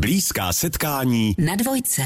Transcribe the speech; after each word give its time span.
Blízká 0.00 0.52
setkání 0.52 1.34
na 1.38 1.56
dvojce. 1.56 2.02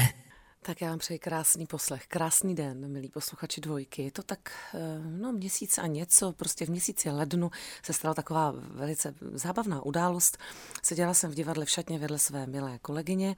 Tak 0.61 0.81
já 0.81 0.89
vám 0.89 0.99
přeji 0.99 1.19
krásný 1.19 1.65
poslech, 1.65 2.07
krásný 2.07 2.55
den, 2.55 2.91
milí 2.91 3.09
posluchači 3.09 3.61
dvojky. 3.61 4.03
Je 4.03 4.11
to 4.11 4.23
tak, 4.23 4.51
eh, 4.73 5.01
no 5.03 5.31
měsíc 5.31 5.77
a 5.77 5.87
něco, 5.87 6.31
prostě 6.31 6.65
v 6.65 6.69
měsíci 6.69 7.09
lednu 7.09 7.51
se 7.83 7.93
stala 7.93 8.13
taková 8.13 8.53
velice 8.57 9.13
zábavná 9.33 9.81
událost. 9.81 10.37
Seděla 10.83 11.13
jsem 11.13 11.31
v 11.31 11.35
divadle 11.35 11.65
v 11.65 11.69
šatně 11.69 11.99
vedle 11.99 12.19
své 12.19 12.47
milé 12.47 12.79
kolegyně, 12.79 13.35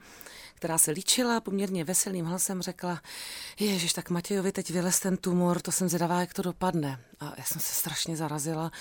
která 0.56 0.78
se 0.78 0.92
líčila 0.92 1.42
poměrně 1.42 1.84
veselým 1.84 2.26
hlasem, 2.26 2.62
řekla, 2.62 3.02
ježiš, 3.60 3.94
tak 3.94 4.10
Matějovi 4.10 4.52
teď 4.52 4.70
vylez 4.70 5.00
ten 5.00 5.18
tumor, 5.18 5.62
to 5.62 5.72
jsem 5.72 5.90
zvědavá, 5.90 6.20
jak 6.20 6.34
to 6.34 6.42
dopadne. 6.42 7.00
A 7.20 7.34
já 7.38 7.44
jsem 7.44 7.62
se 7.62 7.74
strašně 7.74 8.18
zarazila, 8.18 8.72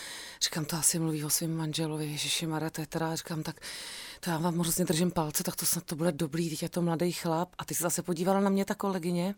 říkám, 0.42 0.64
to 0.64 0.76
asi 0.76 0.98
mluví 0.98 1.24
o 1.24 1.30
svém 1.30 1.56
manželovi, 1.56 2.06
ježiši 2.06 2.46
Mara, 2.46 2.70
to 2.70 2.80
je 2.80 2.86
teda, 2.86 3.16
říkám, 3.16 3.42
tak 3.42 3.60
to 4.20 4.30
já 4.30 4.38
vám 4.38 4.58
hrozně 4.58 4.84
držím 4.84 5.10
palce, 5.10 5.42
tak 5.42 5.56
to 5.56 5.66
snad 5.66 5.84
to 5.84 5.96
bude 5.96 6.12
dobrý, 6.12 6.50
teď 6.50 6.62
je 6.62 6.68
to 6.68 6.82
mladý 6.82 7.12
chlap. 7.12 7.48
A 7.58 7.64
ty 7.64 7.74
se 7.74 7.82
zase 7.82 8.02
podívala 8.02 8.40
na 8.40 8.50
mě 8.50 8.64
ta 8.64 8.74
kolegyně, 8.74 9.34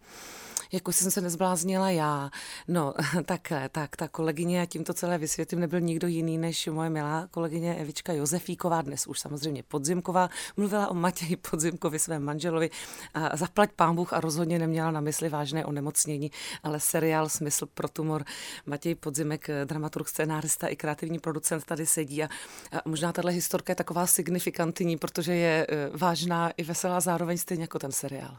jako 0.72 0.92
jsem 0.92 1.10
se 1.10 1.20
nezbláznila 1.20 1.90
já. 1.90 2.30
No, 2.68 2.94
takhle, 3.24 3.68
tak 3.68 3.96
ta 3.96 4.08
kolegyně, 4.08 4.62
a 4.62 4.66
tím 4.66 4.84
to 4.84 4.94
celé 4.94 5.18
vysvětlím, 5.18 5.60
nebyl 5.60 5.80
nikdo 5.80 6.06
jiný 6.06 6.38
než 6.38 6.66
moje 6.66 6.90
milá 6.90 7.28
kolegyně 7.30 7.74
Evička 7.74 8.12
Josefíková, 8.12 8.82
dnes 8.82 9.06
už 9.06 9.20
samozřejmě 9.20 9.62
Podzimková, 9.62 10.30
mluvila 10.56 10.88
o 10.88 10.94
Matěji 10.94 11.36
Podzimkovi, 11.36 11.98
svém 11.98 12.24
manželovi 12.24 12.70
a 13.14 13.36
zaplať 13.36 13.70
pán 13.76 13.94
Bůh 13.94 14.12
a 14.12 14.20
rozhodně 14.20 14.58
neměla 14.58 14.90
na 14.90 15.00
mysli 15.00 15.28
vážné 15.28 15.64
onemocnění, 15.64 16.30
ale 16.62 16.80
seriál 16.80 17.28
Smysl 17.28 17.66
pro 17.66 17.88
tumor. 17.88 18.24
Matěj 18.66 18.94
Podzimek, 18.94 19.48
dramaturg, 19.64 20.08
scénárista 20.08 20.68
i 20.68 20.76
kreativní 20.76 21.18
producent 21.18 21.64
tady 21.64 21.86
sedí 21.86 22.24
a, 22.24 22.28
a 22.72 22.82
možná 22.84 23.12
tahle 23.12 23.32
historka 23.32 23.70
je 23.70 23.74
taková 23.74 24.06
signifikantní, 24.06 24.96
protože 24.96 25.34
je 25.34 25.66
e, 25.68 25.90
vážná 25.96 26.50
i 26.50 26.62
veselá 26.62 27.00
zároveň 27.00 27.38
stejně 27.38 27.64
jako 27.64 27.78
ten 27.78 27.92
seriál. 27.92 28.36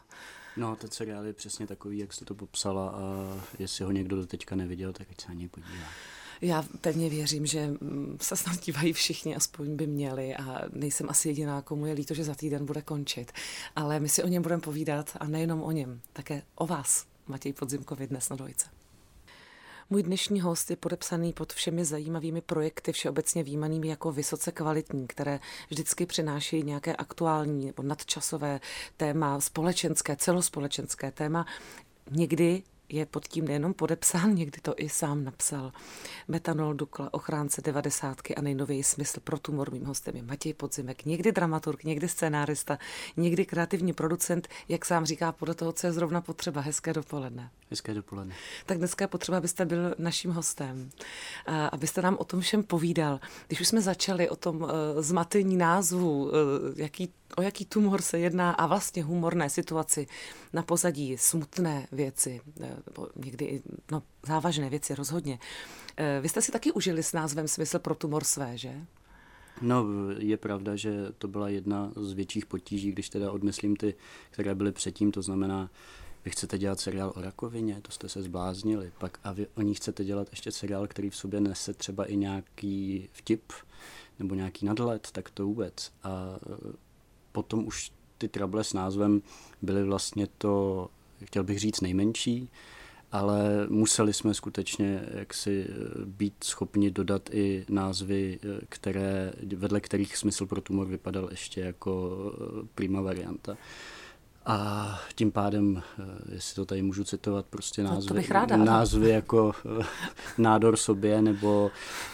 No, 0.59 0.75
ten 0.75 0.91
seriál 0.91 1.25
je 1.25 1.33
přesně 1.33 1.67
takový, 1.67 1.97
jak 1.97 2.13
jste 2.13 2.25
to 2.25 2.35
popsala 2.35 2.89
a 2.89 3.38
jestli 3.59 3.85
ho 3.85 3.91
někdo 3.91 4.15
do 4.15 4.25
teďka 4.25 4.55
neviděl, 4.55 4.93
tak 4.93 5.07
ať 5.11 5.21
se 5.21 5.27
na 5.27 5.33
něj 5.33 5.47
podívá. 5.47 5.88
Já 6.41 6.63
pevně 6.81 7.09
věřím, 7.09 7.45
že 7.45 7.67
mm, 7.67 8.17
se 8.21 8.35
snad 8.35 8.59
dívají 8.66 8.93
všichni, 8.93 9.35
aspoň 9.35 9.75
by 9.75 9.88
měli 9.88 10.35
a 10.35 10.61
nejsem 10.73 11.09
asi 11.09 11.27
jediná, 11.27 11.61
komu 11.61 11.85
je 11.85 11.93
líto, 11.93 12.13
že 12.13 12.23
za 12.23 12.35
týden 12.35 12.66
bude 12.66 12.81
končit. 12.81 13.31
Ale 13.75 13.99
my 13.99 14.09
si 14.09 14.23
o 14.23 14.27
něm 14.27 14.43
budeme 14.43 14.61
povídat 14.61 15.17
a 15.19 15.27
nejenom 15.27 15.63
o 15.63 15.71
něm, 15.71 16.01
také 16.13 16.41
o 16.55 16.67
vás, 16.67 17.05
Matěj 17.27 17.53
Podzimkovi 17.53 18.07
dnes 18.07 18.29
na 18.29 18.35
dvojce. 18.35 18.78
Můj 19.91 20.03
dnešní 20.03 20.41
host 20.41 20.69
je 20.69 20.75
podepsaný 20.75 21.33
pod 21.33 21.53
všemi 21.53 21.85
zajímavými 21.85 22.41
projekty, 22.41 22.91
všeobecně 22.91 23.43
výjmanými 23.43 23.87
jako 23.87 24.11
vysoce 24.11 24.51
kvalitní, 24.51 25.07
které 25.07 25.39
vždycky 25.69 26.05
přináší 26.05 26.63
nějaké 26.63 26.95
aktuální 26.95 27.65
nebo 27.65 27.83
nadčasové 27.83 28.59
téma, 28.97 29.39
společenské, 29.39 30.15
celospolečenské 30.15 31.11
téma. 31.11 31.45
Někdy 32.11 32.63
je 32.89 33.05
pod 33.05 33.27
tím 33.27 33.47
nejenom 33.47 33.73
podepsán, 33.73 34.33
někdy 34.35 34.61
to 34.61 34.73
i 34.77 34.89
sám 34.89 35.23
napsal. 35.23 35.71
Metanol 36.27 36.73
Dukla, 36.73 37.13
ochránce 37.13 37.61
devadesátky 37.61 38.35
a 38.35 38.41
nejnověji 38.41 38.83
smysl 38.83 39.19
pro 39.19 39.39
tumor. 39.39 39.71
Mým 39.71 39.85
hostem 39.85 40.15
je 40.15 40.23
Matěj 40.23 40.53
Podzimek, 40.53 41.05
někdy 41.05 41.31
dramaturg, 41.31 41.83
někdy 41.83 42.07
scénárista, 42.07 42.77
někdy 43.17 43.45
kreativní 43.45 43.93
producent, 43.93 44.47
jak 44.69 44.85
sám 44.85 45.05
říká, 45.05 45.31
podle 45.31 45.55
toho, 45.55 45.71
co 45.71 45.87
je 45.87 45.93
zrovna 45.93 46.21
potřeba. 46.21 46.61
Hezké 46.61 46.93
dopoledne. 46.93 47.49
Hezké 47.69 47.93
dopoledne. 47.93 48.35
Tak 48.65 48.77
dneska 48.77 49.03
je 49.03 49.07
potřeba, 49.07 49.37
abyste 49.37 49.65
byl 49.65 49.95
naším 49.97 50.31
hostem, 50.31 50.89
a 51.45 51.67
abyste 51.67 52.01
nám 52.01 52.17
o 52.19 52.23
tom 52.23 52.41
všem 52.41 52.63
povídal. 52.63 53.19
Když 53.47 53.61
už 53.61 53.67
jsme 53.67 53.81
začali 53.81 54.29
o 54.29 54.35
tom 54.35 54.61
uh, 54.61 54.69
zmatení 54.99 55.57
názvu, 55.57 56.23
uh, 56.23 56.31
jaký, 56.75 57.13
o 57.35 57.41
jaký 57.41 57.65
tumor 57.65 58.01
se 58.01 58.19
jedná 58.19 58.51
a 58.51 58.67
vlastně 58.67 59.03
humorné 59.03 59.49
situaci 59.49 60.07
na 60.53 60.63
pozadí 60.63 61.17
smutné 61.17 61.87
věci, 61.91 62.41
nebo 62.59 62.78
někdy 63.16 63.45
i 63.45 63.61
no, 63.91 64.03
závažné 64.27 64.69
věci 64.69 64.95
rozhodně. 64.95 65.33
Uh, 65.33 66.06
vy 66.22 66.29
jste 66.29 66.41
si 66.41 66.51
taky 66.51 66.72
užili 66.72 67.03
s 67.03 67.13
názvem 67.13 67.47
Smysl 67.47 67.79
pro 67.79 67.95
tumor 67.95 68.23
své, 68.23 68.57
že? 68.57 68.85
No, 69.62 69.85
je 70.17 70.38
pravda, 70.38 70.75
že 70.75 70.91
to 71.17 71.28
byla 71.28 71.50
jedna 71.50 71.91
z 71.95 72.13
větších 72.13 72.45
potíží, 72.45 72.91
když 72.91 73.09
teda 73.09 73.31
odmyslím 73.31 73.75
ty, 73.75 73.95
které 74.31 74.56
byly 74.56 74.72
předtím, 74.72 75.12
to 75.12 75.22
znamená 75.22 75.69
vy 76.25 76.31
chcete 76.31 76.57
dělat 76.57 76.79
seriál 76.79 77.13
o 77.16 77.22
rakovině, 77.22 77.81
to 77.81 77.91
jste 77.91 78.09
se 78.09 78.23
zbláznili, 78.23 78.91
pak 78.97 79.19
a 79.23 79.31
vy 79.31 79.47
o 79.56 79.61
ní 79.61 79.73
chcete 79.73 80.03
dělat 80.03 80.28
ještě 80.31 80.51
seriál, 80.51 80.88
který 80.88 81.09
v 81.09 81.16
sobě 81.16 81.41
nese 81.41 81.73
třeba 81.73 82.06
i 82.06 82.17
nějaký 82.17 83.09
vtip 83.11 83.53
nebo 84.19 84.35
nějaký 84.35 84.66
nadhled, 84.66 85.07
tak 85.11 85.29
to 85.29 85.46
vůbec. 85.46 85.91
A 86.03 86.40
potom 87.31 87.67
už 87.67 87.91
ty 88.17 88.28
trable 88.28 88.63
s 88.63 88.73
názvem 88.73 89.22
byly 89.61 89.84
vlastně 89.84 90.28
to, 90.38 90.90
chtěl 91.25 91.44
bych 91.44 91.59
říct, 91.59 91.81
nejmenší, 91.81 92.50
ale 93.12 93.68
museli 93.69 94.13
jsme 94.13 94.34
skutečně 94.34 95.02
jaksi 95.13 95.66
e, 95.69 96.06
být 96.06 96.34
schopni 96.44 96.91
dodat 96.91 97.30
i 97.34 97.66
názvy, 97.69 98.40
e, 98.44 98.66
které, 98.69 99.34
vedle 99.56 99.81
kterých 99.81 100.18
smysl 100.18 100.46
pro 100.46 100.62
tumor 100.62 100.88
vypadal 100.88 101.28
ještě 101.31 101.62
jako 101.62 102.12
prima 102.75 103.02
varianta. 103.02 103.58
A 104.46 105.00
tím 105.16 105.31
pádem, 105.31 105.84
eh, 106.00 106.03
jestli 106.35 106.56
to 106.56 106.66
tady 106.66 106.81
můžu 106.81 107.03
citovat, 107.03 107.46
prostě 107.46 107.84
názvy, 107.84 108.24
to, 108.24 108.47
to 108.47 108.58
názvy 108.58 109.09
jako 109.09 109.52
eh, 109.81 109.85
nádor 110.38 110.78
sobě 110.78 111.22
nebo 111.22 111.72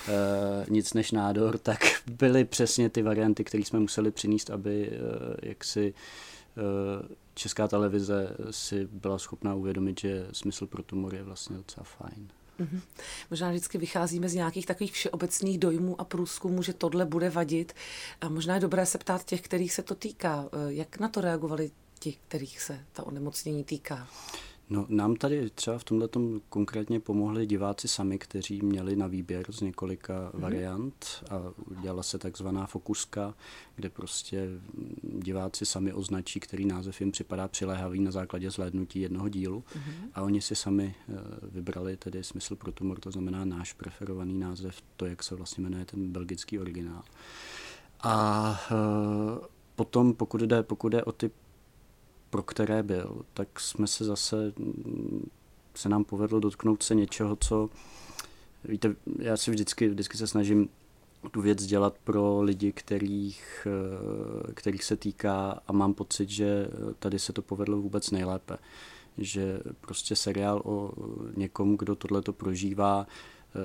uh, 0.08 0.70
nic 0.70 0.94
než 0.94 1.12
nádor, 1.12 1.58
tak 1.58 1.80
byly 2.12 2.46
přesně 2.46 2.90
ty 2.90 3.02
varianty, 3.02 3.44
které 3.44 3.64
jsme 3.64 3.80
museli 3.80 4.12
přinést, 4.12 4.50
aby 4.50 4.90
uh, 4.90 5.36
jaksi 5.44 5.94
uh, 5.94 6.00
česká 7.34 7.68
televize 7.68 8.36
si 8.52 8.88
byla 8.92 9.18
schopná 9.18 9.56
uvědomit, 9.56 10.00
že 10.00 10.28
smysl 10.32 10.68
pro 10.68 10.84
tumor 10.84 11.16
je 11.16 11.24
vlastně 11.24 11.58
docela 11.58 11.84
fajn. 11.84 12.30
Mm-hmm. 12.60 12.82
Možná 13.30 13.50
vždycky 13.50 13.78
vycházíme 13.78 14.30
z 14.30 14.34
nějakých 14.34 14.66
takových 14.66 14.94
všeobecných 14.94 15.58
dojmů 15.58 16.02
a 16.02 16.04
průzkumů, 16.04 16.62
že 16.62 16.74
tohle 16.74 17.06
bude 17.06 17.30
vadit. 17.30 17.74
A 18.22 18.30
možná 18.30 18.54
je 18.54 18.60
dobré 18.60 18.86
se 18.86 18.98
ptát 18.98 19.26
těch, 19.26 19.42
kterých 19.42 19.74
se 19.74 19.84
to 19.84 19.96
týká. 19.96 20.50
Jak 20.68 21.00
na 21.00 21.10
to 21.10 21.22
reagovali 21.22 21.72
ti, 22.00 22.18
kterých 22.28 22.62
se 22.62 22.80
ta 22.94 23.04
onemocnění 23.04 23.64
týká? 23.64 24.08
No, 24.70 24.86
nám 24.90 25.16
tady 25.16 25.50
třeba 25.50 25.78
v 25.78 25.84
tomhle 25.84 26.10
konkrétně 26.50 27.00
pomohli 27.00 27.46
diváci 27.46 27.88
sami, 27.88 28.20
kteří 28.20 28.62
měli 28.62 28.96
na 28.96 29.08
výběr 29.08 29.52
z 29.52 29.62
několika 29.62 30.14
mm-hmm. 30.14 30.40
variant 30.40 31.24
a 31.30 31.42
udělala 31.80 32.04
se 32.04 32.18
takzvaná 32.18 32.66
fokuska, 32.66 33.34
kde 33.76 33.90
prostě 33.90 34.50
diváci 35.04 35.66
sami 35.66 35.94
označí, 35.94 36.40
který 36.40 36.66
název 36.66 37.02
jim 37.02 37.12
připadá 37.12 37.48
přiléhavý 37.48 38.00
na 38.00 38.12
základě 38.12 38.52
zhlédnutí 38.52 39.00
jednoho 39.00 39.30
dílu 39.30 39.64
mm-hmm. 39.74 40.10
a 40.14 40.22
oni 40.22 40.42
si 40.42 40.56
sami 40.56 40.96
eh, 41.10 41.14
vybrali 41.42 41.98
tedy 41.98 42.24
smysl 42.24 42.56
pro 42.56 42.72
tumor, 42.72 43.00
to 43.00 43.12
znamená 43.12 43.46
náš 43.46 43.74
preferovaný 43.74 44.40
název, 44.40 44.82
to, 44.98 45.06
jak 45.06 45.24
se 45.24 45.36
vlastně 45.36 45.64
jmenuje 45.64 45.86
ten 45.86 46.12
belgický 46.12 46.60
originál. 46.60 47.04
A 48.04 48.60
e, 48.72 48.76
potom, 49.76 50.14
pokud 50.14 50.42
jde, 50.42 50.64
pokud 50.64 50.90
jde 50.90 51.04
o 51.04 51.12
ty 51.12 51.32
pro 52.36 52.44
které 52.44 52.84
byl, 52.84 53.22
tak 53.34 53.60
jsme 53.60 53.88
se 53.88 54.06
zase, 54.06 54.54
se 55.76 55.90
nám 55.90 56.04
povedlo 56.04 56.40
dotknout 56.40 56.84
se 56.84 56.96
něčeho, 56.96 57.36
co, 57.36 57.70
víte, 58.64 58.96
já 59.20 59.38
si 59.38 59.52
vždycky, 59.52 59.90
vždycky 59.90 60.18
se 60.18 60.28
snažím 60.28 60.70
tu 61.32 61.42
věc 61.42 61.66
dělat 61.66 61.96
pro 62.04 62.42
lidi, 62.42 62.72
kterých, 62.72 63.68
kterých 64.54 64.84
se 64.84 64.96
týká 64.96 65.60
a 65.68 65.74
mám 65.74 65.94
pocit, 65.94 66.30
že 66.30 66.68
tady 67.00 67.20
se 67.20 67.34
to 67.34 67.42
povedlo 67.42 67.82
vůbec 67.82 68.12
nejlépe. 68.12 68.58
Že 69.18 69.60
prostě 69.82 70.16
seriál 70.16 70.62
o 70.66 70.92
někom, 71.38 71.78
kdo 71.78 71.96
tohleto 71.96 72.34
prožívá, 72.34 73.08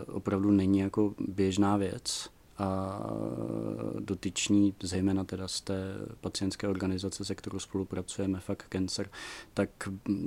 opravdu 0.07 0.51
není 0.51 0.79
jako 0.79 1.15
běžná 1.29 1.77
věc 1.77 2.31
a 2.61 3.01
dotyční, 3.99 4.75
zejména 4.83 5.25
teda 5.25 5.49
z 5.49 5.61
té 5.61 5.95
pacientské 6.21 6.69
organizace, 6.69 7.25
se 7.25 7.35
kterou 7.35 7.59
spolupracujeme, 7.59 8.41
FAK 8.41 8.67
Cancer, 8.73 9.11
tak, 9.55 9.71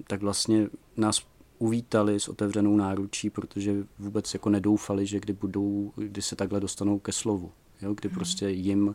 tak 0.08 0.22
vlastně 0.22 0.68
nás 0.98 1.26
uvítali 1.60 2.20
s 2.20 2.28
otevřenou 2.28 2.76
náručí, 2.76 3.30
protože 3.30 3.86
vůbec 4.00 4.34
jako 4.34 4.50
nedoufali, 4.50 5.06
že 5.06 5.20
kdy 5.20 5.34
budou, 5.34 5.94
kdy 5.96 6.22
se 6.22 6.36
takhle 6.36 6.60
dostanou 6.60 7.00
ke 7.00 7.12
slovu, 7.12 7.52
jo? 7.82 7.94
kdy 7.94 8.10
hmm. 8.10 8.16
prostě 8.16 8.50
jim 8.50 8.88
uh, 8.88 8.94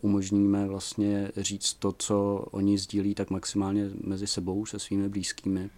umožníme 0.00 0.66
vlastně 0.66 1.32
říct 1.36 1.74
to, 1.74 1.92
co 1.92 2.46
oni 2.50 2.78
sdílí 2.78 3.14
tak 3.14 3.30
maximálně 3.30 3.90
mezi 4.04 4.26
sebou, 4.26 4.66
se 4.66 4.78
svými 4.78 5.08
blízkými. 5.08 5.70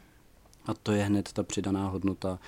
A 0.66 0.74
to 0.74 0.92
je 0.92 1.02
hned 1.02 1.32
ta 1.32 1.42
přidaná 1.42 1.88
hodnota 1.88 2.38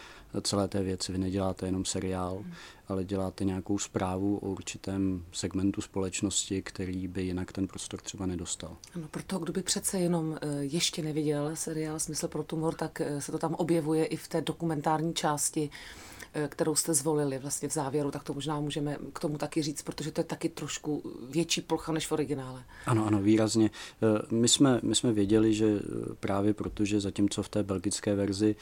celé 0.43 0.69
té 0.69 0.83
věci. 0.83 1.13
Vy 1.13 1.19
neděláte 1.19 1.67
jenom 1.67 1.85
seriál, 1.85 2.45
ale 2.89 3.05
děláte 3.05 3.45
nějakou 3.45 3.79
zprávu 3.79 4.39
o 4.39 4.51
určitém 4.51 5.25
segmentu 5.33 5.81
společnosti, 5.81 6.63
který 6.63 7.09
by 7.09 7.23
jinak 7.23 7.53
ten 7.53 7.69
prostor 7.69 8.01
třeba 8.01 8.27
nedostal. 8.27 8.77
Ano, 8.95 9.09
pro 9.11 9.23
toho, 9.23 9.41
kdo 9.41 9.53
by 9.53 9.63
přece 9.63 9.99
jenom 9.99 10.39
eh, 10.43 10.47
ještě 10.61 11.03
neviděl 11.03 11.51
seriál 11.55 11.99
Smysl 11.99 12.29
pro 12.29 12.43
tumor, 12.43 12.75
tak 12.75 13.01
eh, 13.01 13.21
se 13.21 13.33
to 13.33 13.39
tam 13.39 13.55
objevuje 13.55 14.05
i 14.05 14.17
v 14.17 14.29
té 14.29 14.41
dokumentární 14.41 15.15
části 15.15 15.71
Eh, 16.35 16.49
kterou 16.49 16.75
jste 16.75 16.95
zvolili 16.95 17.39
vlastně 17.39 17.69
v 17.69 17.73
závěru, 17.73 18.11
tak 18.11 18.23
to 18.23 18.35
možná 18.35 18.61
můžeme 18.61 18.97
k 19.13 19.21
tomu 19.21 19.39
taky 19.39 19.63
říct, 19.63 19.83
protože 19.83 20.13
to 20.13 20.21
je 20.21 20.25
taky 20.25 20.49
trošku 20.49 21.03
větší 21.31 21.61
plocha 21.61 21.93
než 21.93 22.07
v 22.07 22.13
originále. 22.13 22.65
Ano, 22.87 23.07
ano, 23.07 23.23
výrazně. 23.23 23.71
My 24.31 24.49
jsme, 24.49 24.81
my 24.83 24.95
jsme 24.95 25.13
věděli, 25.13 25.55
že 25.55 25.81
právě 26.21 26.55
protože 26.55 27.01
zatímco 27.01 27.43
v 27.43 27.49
té 27.49 27.63
belgické 27.63 28.15
verzi 28.15 28.57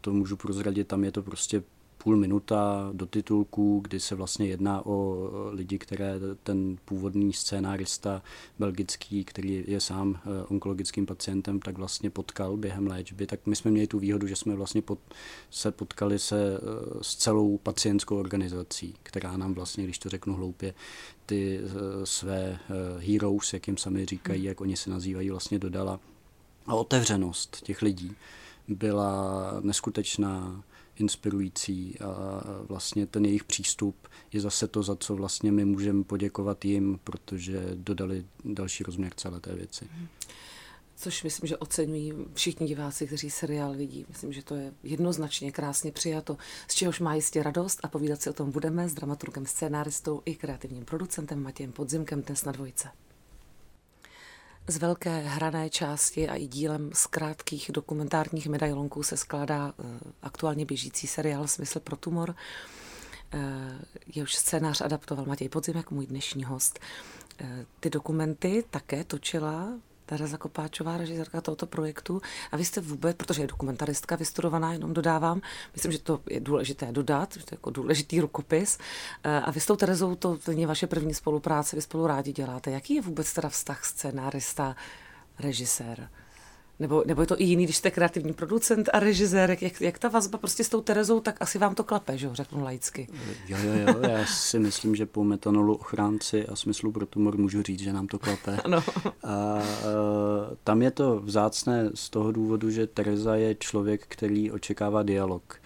to 0.00 0.12
můžu 0.12 0.36
prozradit, 0.36 0.75
tam 0.84 1.04
je 1.04 1.12
to 1.12 1.22
prostě 1.22 1.62
půl 2.06 2.16
minuta 2.16 2.90
do 2.92 3.06
titulků, 3.06 3.80
kdy 3.84 4.00
se 4.00 4.14
vlastně 4.14 4.46
jedná 4.46 4.86
o 4.86 5.28
lidi, 5.50 5.78
které 5.78 6.14
ten 6.42 6.76
původní 6.84 7.32
scénárista 7.32 8.22
belgický, 8.58 9.24
který 9.24 9.64
je 9.66 9.80
sám 9.80 10.18
eh, 10.18 10.44
onkologickým 10.48 11.06
pacientem, 11.06 11.60
tak 11.60 11.78
vlastně 11.78 12.10
potkal 12.10 12.56
během 12.56 12.86
léčby, 12.86 13.26
tak 13.26 13.40
my 13.46 13.56
jsme 13.56 13.70
měli 13.70 13.86
tu 13.86 13.98
výhodu, 13.98 14.26
že 14.26 14.36
jsme 14.36 14.54
vlastně 14.54 14.82
pod, 14.82 14.98
se 15.50 15.70
potkali 15.70 16.18
se 16.18 16.56
eh, 16.56 16.60
s 17.02 17.16
celou 17.16 17.58
pacientskou 17.58 18.16
organizací, 18.16 18.94
která 19.02 19.36
nám 19.36 19.54
vlastně, 19.54 19.84
když 19.84 19.98
to 19.98 20.08
řeknu 20.08 20.34
hloupě, 20.34 20.74
ty 21.26 21.60
eh, 21.62 22.06
své 22.06 22.58
heroes, 22.98 23.52
jak 23.52 23.66
jim 23.66 23.76
sami 23.76 24.06
říkají, 24.06 24.44
jak 24.44 24.60
oni 24.60 24.76
se 24.76 24.90
nazývají, 24.90 25.30
vlastně 25.30 25.58
dodala. 25.58 26.00
A 26.66 26.74
otevřenost 26.74 27.62
těch 27.62 27.82
lidí 27.82 28.16
byla 28.68 29.60
neskutečná 29.60 30.64
inspirující 30.96 31.98
a 32.00 32.42
vlastně 32.68 33.06
ten 33.06 33.24
jejich 33.24 33.44
přístup 33.44 34.08
je 34.32 34.40
zase 34.40 34.68
to, 34.68 34.82
za 34.82 34.96
co 34.96 35.16
vlastně 35.16 35.52
my 35.52 35.64
můžeme 35.64 36.04
poděkovat 36.04 36.64
jim, 36.64 37.00
protože 37.04 37.70
dodali 37.74 38.26
další 38.44 38.84
rozměr 38.84 39.12
celé 39.16 39.40
té 39.40 39.54
věci. 39.54 39.88
Což 40.96 41.22
myslím, 41.22 41.48
že 41.48 41.56
oceňují 41.56 42.12
všichni 42.34 42.66
diváci, 42.66 43.06
kteří 43.06 43.30
seriál 43.30 43.74
vidí. 43.74 44.06
Myslím, 44.08 44.32
že 44.32 44.42
to 44.42 44.54
je 44.54 44.72
jednoznačně 44.82 45.52
krásně 45.52 45.92
přijato, 45.92 46.36
z 46.68 46.74
čehož 46.74 47.00
má 47.00 47.14
jistě 47.14 47.42
radost 47.42 47.80
a 47.82 47.88
povídat 47.88 48.22
si 48.22 48.30
o 48.30 48.32
tom 48.32 48.50
budeme 48.50 48.88
s 48.88 48.94
dramaturgem, 48.94 49.46
scénáristou 49.46 50.22
i 50.24 50.34
kreativním 50.34 50.84
producentem 50.84 51.42
Matějem 51.42 51.72
Podzimkem 51.72 52.22
dnes 52.22 52.44
na 52.44 52.52
dvojce. 52.52 52.88
Z 54.68 54.76
velké 54.76 55.18
hrané 55.18 55.70
části 55.70 56.28
a 56.28 56.34
i 56.34 56.46
dílem 56.46 56.90
z 56.94 57.06
krátkých 57.06 57.70
dokumentárních 57.72 58.46
medailonků 58.46 59.02
se 59.02 59.16
skládá 59.16 59.74
eh, 59.78 59.82
aktuálně 60.22 60.64
běžící 60.64 61.06
seriál 61.06 61.48
Smysl 61.48 61.80
pro 61.80 61.96
tumor. 61.96 62.34
Eh, 63.32 63.38
jehož 64.14 64.34
scénář 64.34 64.80
adaptoval 64.80 65.26
Matěj 65.26 65.48
Podzimek, 65.48 65.90
můj 65.90 66.06
dnešní 66.06 66.44
host. 66.44 66.78
Eh, 67.40 67.66
ty 67.80 67.90
dokumenty 67.90 68.64
také 68.70 69.04
točila 69.04 69.68
Tereza 70.06 70.36
Kopáčová, 70.38 70.96
režisérka 70.96 71.40
tohoto 71.40 71.66
projektu. 71.66 72.22
A 72.52 72.56
vy 72.56 72.64
jste 72.64 72.80
vůbec, 72.80 73.16
protože 73.16 73.42
je 73.42 73.46
dokumentaristka 73.46 74.16
vystudovaná, 74.16 74.72
jenom 74.72 74.94
dodávám, 74.94 75.40
myslím, 75.74 75.92
že 75.92 75.98
to 75.98 76.20
je 76.30 76.40
důležité 76.40 76.92
dodat, 76.92 77.34
že 77.36 77.44
to 77.44 77.54
je 77.54 77.56
jako 77.56 77.70
důležitý 77.70 78.20
rukopis. 78.20 78.78
Eh, 79.24 79.40
a 79.40 79.50
vy 79.50 79.60
s 79.60 79.66
tou 79.66 79.76
Terezou, 79.76 80.14
to 80.14 80.38
není 80.48 80.66
vaše 80.66 80.86
první 80.86 81.14
spolupráce, 81.14 81.76
vy 81.76 81.82
spolu 81.82 82.06
rádi 82.06 82.32
děláte. 82.32 82.70
Jaký 82.70 82.94
je 82.94 83.02
vůbec 83.02 83.32
teda 83.32 83.48
vztah 83.48 83.84
scenárista, 83.84 84.76
režisér? 85.38 86.08
Nebo, 86.78 87.02
nebo 87.06 87.20
je 87.20 87.26
to 87.26 87.40
i 87.40 87.44
jiný, 87.44 87.64
když 87.64 87.76
jste 87.76 87.90
kreativní 87.90 88.32
producent 88.32 88.88
a 88.92 89.00
režisér, 89.00 89.56
jak, 89.60 89.80
jak 89.80 89.98
ta 89.98 90.08
vazba 90.08 90.38
prostě 90.38 90.64
s 90.64 90.68
tou 90.68 90.80
Terezou, 90.80 91.20
tak 91.20 91.36
asi 91.40 91.58
vám 91.58 91.74
to 91.74 91.84
klape, 91.84 92.18
že 92.18 92.26
jo, 92.26 92.34
řeknu 92.34 92.64
laicky. 92.64 93.08
Jo, 93.48 93.58
jo, 93.62 93.72
jo, 93.86 94.10
já 94.10 94.26
si 94.26 94.58
myslím, 94.58 94.96
že 94.96 95.06
po 95.06 95.24
metanolu 95.24 95.74
ochránci 95.74 96.46
a 96.46 96.56
smyslu 96.56 96.92
pro 96.92 97.06
tumor 97.06 97.36
můžu 97.36 97.62
říct, 97.62 97.80
že 97.80 97.92
nám 97.92 98.06
to 98.06 98.18
klape. 98.18 98.56
Ano. 98.64 98.82
A, 99.22 99.32
a 99.32 99.62
tam 100.64 100.82
je 100.82 100.90
to 100.90 101.20
vzácné 101.20 101.90
z 101.94 102.10
toho 102.10 102.32
důvodu, 102.32 102.70
že 102.70 102.86
Tereza 102.86 103.36
je 103.36 103.54
člověk, 103.54 104.06
který 104.08 104.50
očekává 104.50 105.02
dialog 105.02 105.60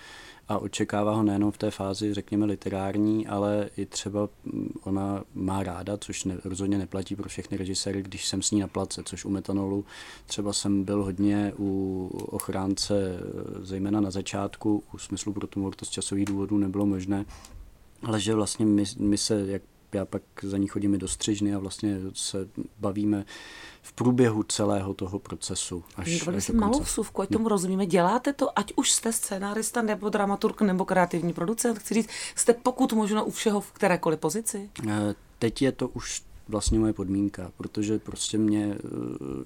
a 0.50 0.58
očekává 0.58 1.14
ho 1.14 1.22
nejenom 1.22 1.50
v 1.50 1.58
té 1.58 1.70
fázi, 1.70 2.14
řekněme, 2.14 2.46
literární, 2.46 3.26
ale 3.26 3.70
i 3.76 3.86
třeba 3.86 4.28
mm, 4.44 4.68
ona 4.82 5.24
má 5.34 5.62
ráda, 5.62 5.96
což 5.96 6.24
ne, 6.24 6.38
rozhodně 6.44 6.78
neplatí 6.78 7.16
pro 7.16 7.28
všechny 7.28 7.56
režiséry, 7.56 8.02
když 8.02 8.26
jsem 8.26 8.42
s 8.42 8.50
ní 8.50 8.60
na 8.60 8.68
place, 8.68 9.02
což 9.04 9.24
u 9.24 9.30
metanolu 9.30 9.84
třeba 10.26 10.52
jsem 10.52 10.84
byl 10.84 11.04
hodně 11.04 11.52
u 11.58 12.06
ochránce, 12.30 13.20
zejména 13.62 14.00
na 14.00 14.10
začátku, 14.10 14.82
u 14.94 14.98
smyslu 14.98 15.32
pro 15.32 15.46
tumor 15.46 15.74
to 15.74 15.84
z 15.84 15.88
časových 15.88 16.24
důvodů 16.24 16.58
nebylo 16.58 16.86
možné, 16.86 17.24
ale 18.02 18.20
že 18.20 18.34
vlastně 18.34 18.66
my, 18.66 18.84
my 18.98 19.18
se, 19.18 19.46
jak 19.46 19.62
já 19.94 20.04
pak 20.04 20.22
za 20.42 20.58
ní 20.58 20.66
chodím 20.66 20.98
do 20.98 21.08
střižny 21.08 21.54
a 21.54 21.58
vlastně 21.58 21.96
se 22.12 22.48
bavíme 22.78 23.24
v 23.82 23.92
průběhu 23.92 24.42
celého 24.42 24.94
toho 24.94 25.18
procesu. 25.18 25.84
Až, 25.96 26.28
až 26.28 26.44
jsem 26.44 26.56
malou 26.56 26.80
vsuvku, 26.80 27.22
ať 27.22 27.28
tomu 27.28 27.48
rozumíme. 27.48 27.86
Děláte 27.86 28.32
to, 28.32 28.58
ať 28.58 28.72
už 28.76 28.92
jste 28.92 29.12
scénárista, 29.12 29.82
nebo 29.82 30.08
dramaturg, 30.08 30.60
nebo 30.60 30.84
kreativní 30.84 31.32
producent. 31.32 31.78
Chci 31.78 31.94
říct, 31.94 32.08
jste 32.34 32.52
pokud 32.52 32.92
možno 32.92 33.24
u 33.24 33.30
všeho 33.30 33.60
v 33.60 33.72
kterékoliv 33.72 34.20
pozici? 34.20 34.70
Eh, 34.88 35.14
teď 35.38 35.62
je 35.62 35.72
to 35.72 35.88
už 35.88 36.22
vlastně 36.50 36.78
moje 36.78 36.92
podmínka, 36.92 37.52
protože 37.56 37.98
prostě 37.98 38.38
mě 38.38 38.74
eh, 38.74 38.88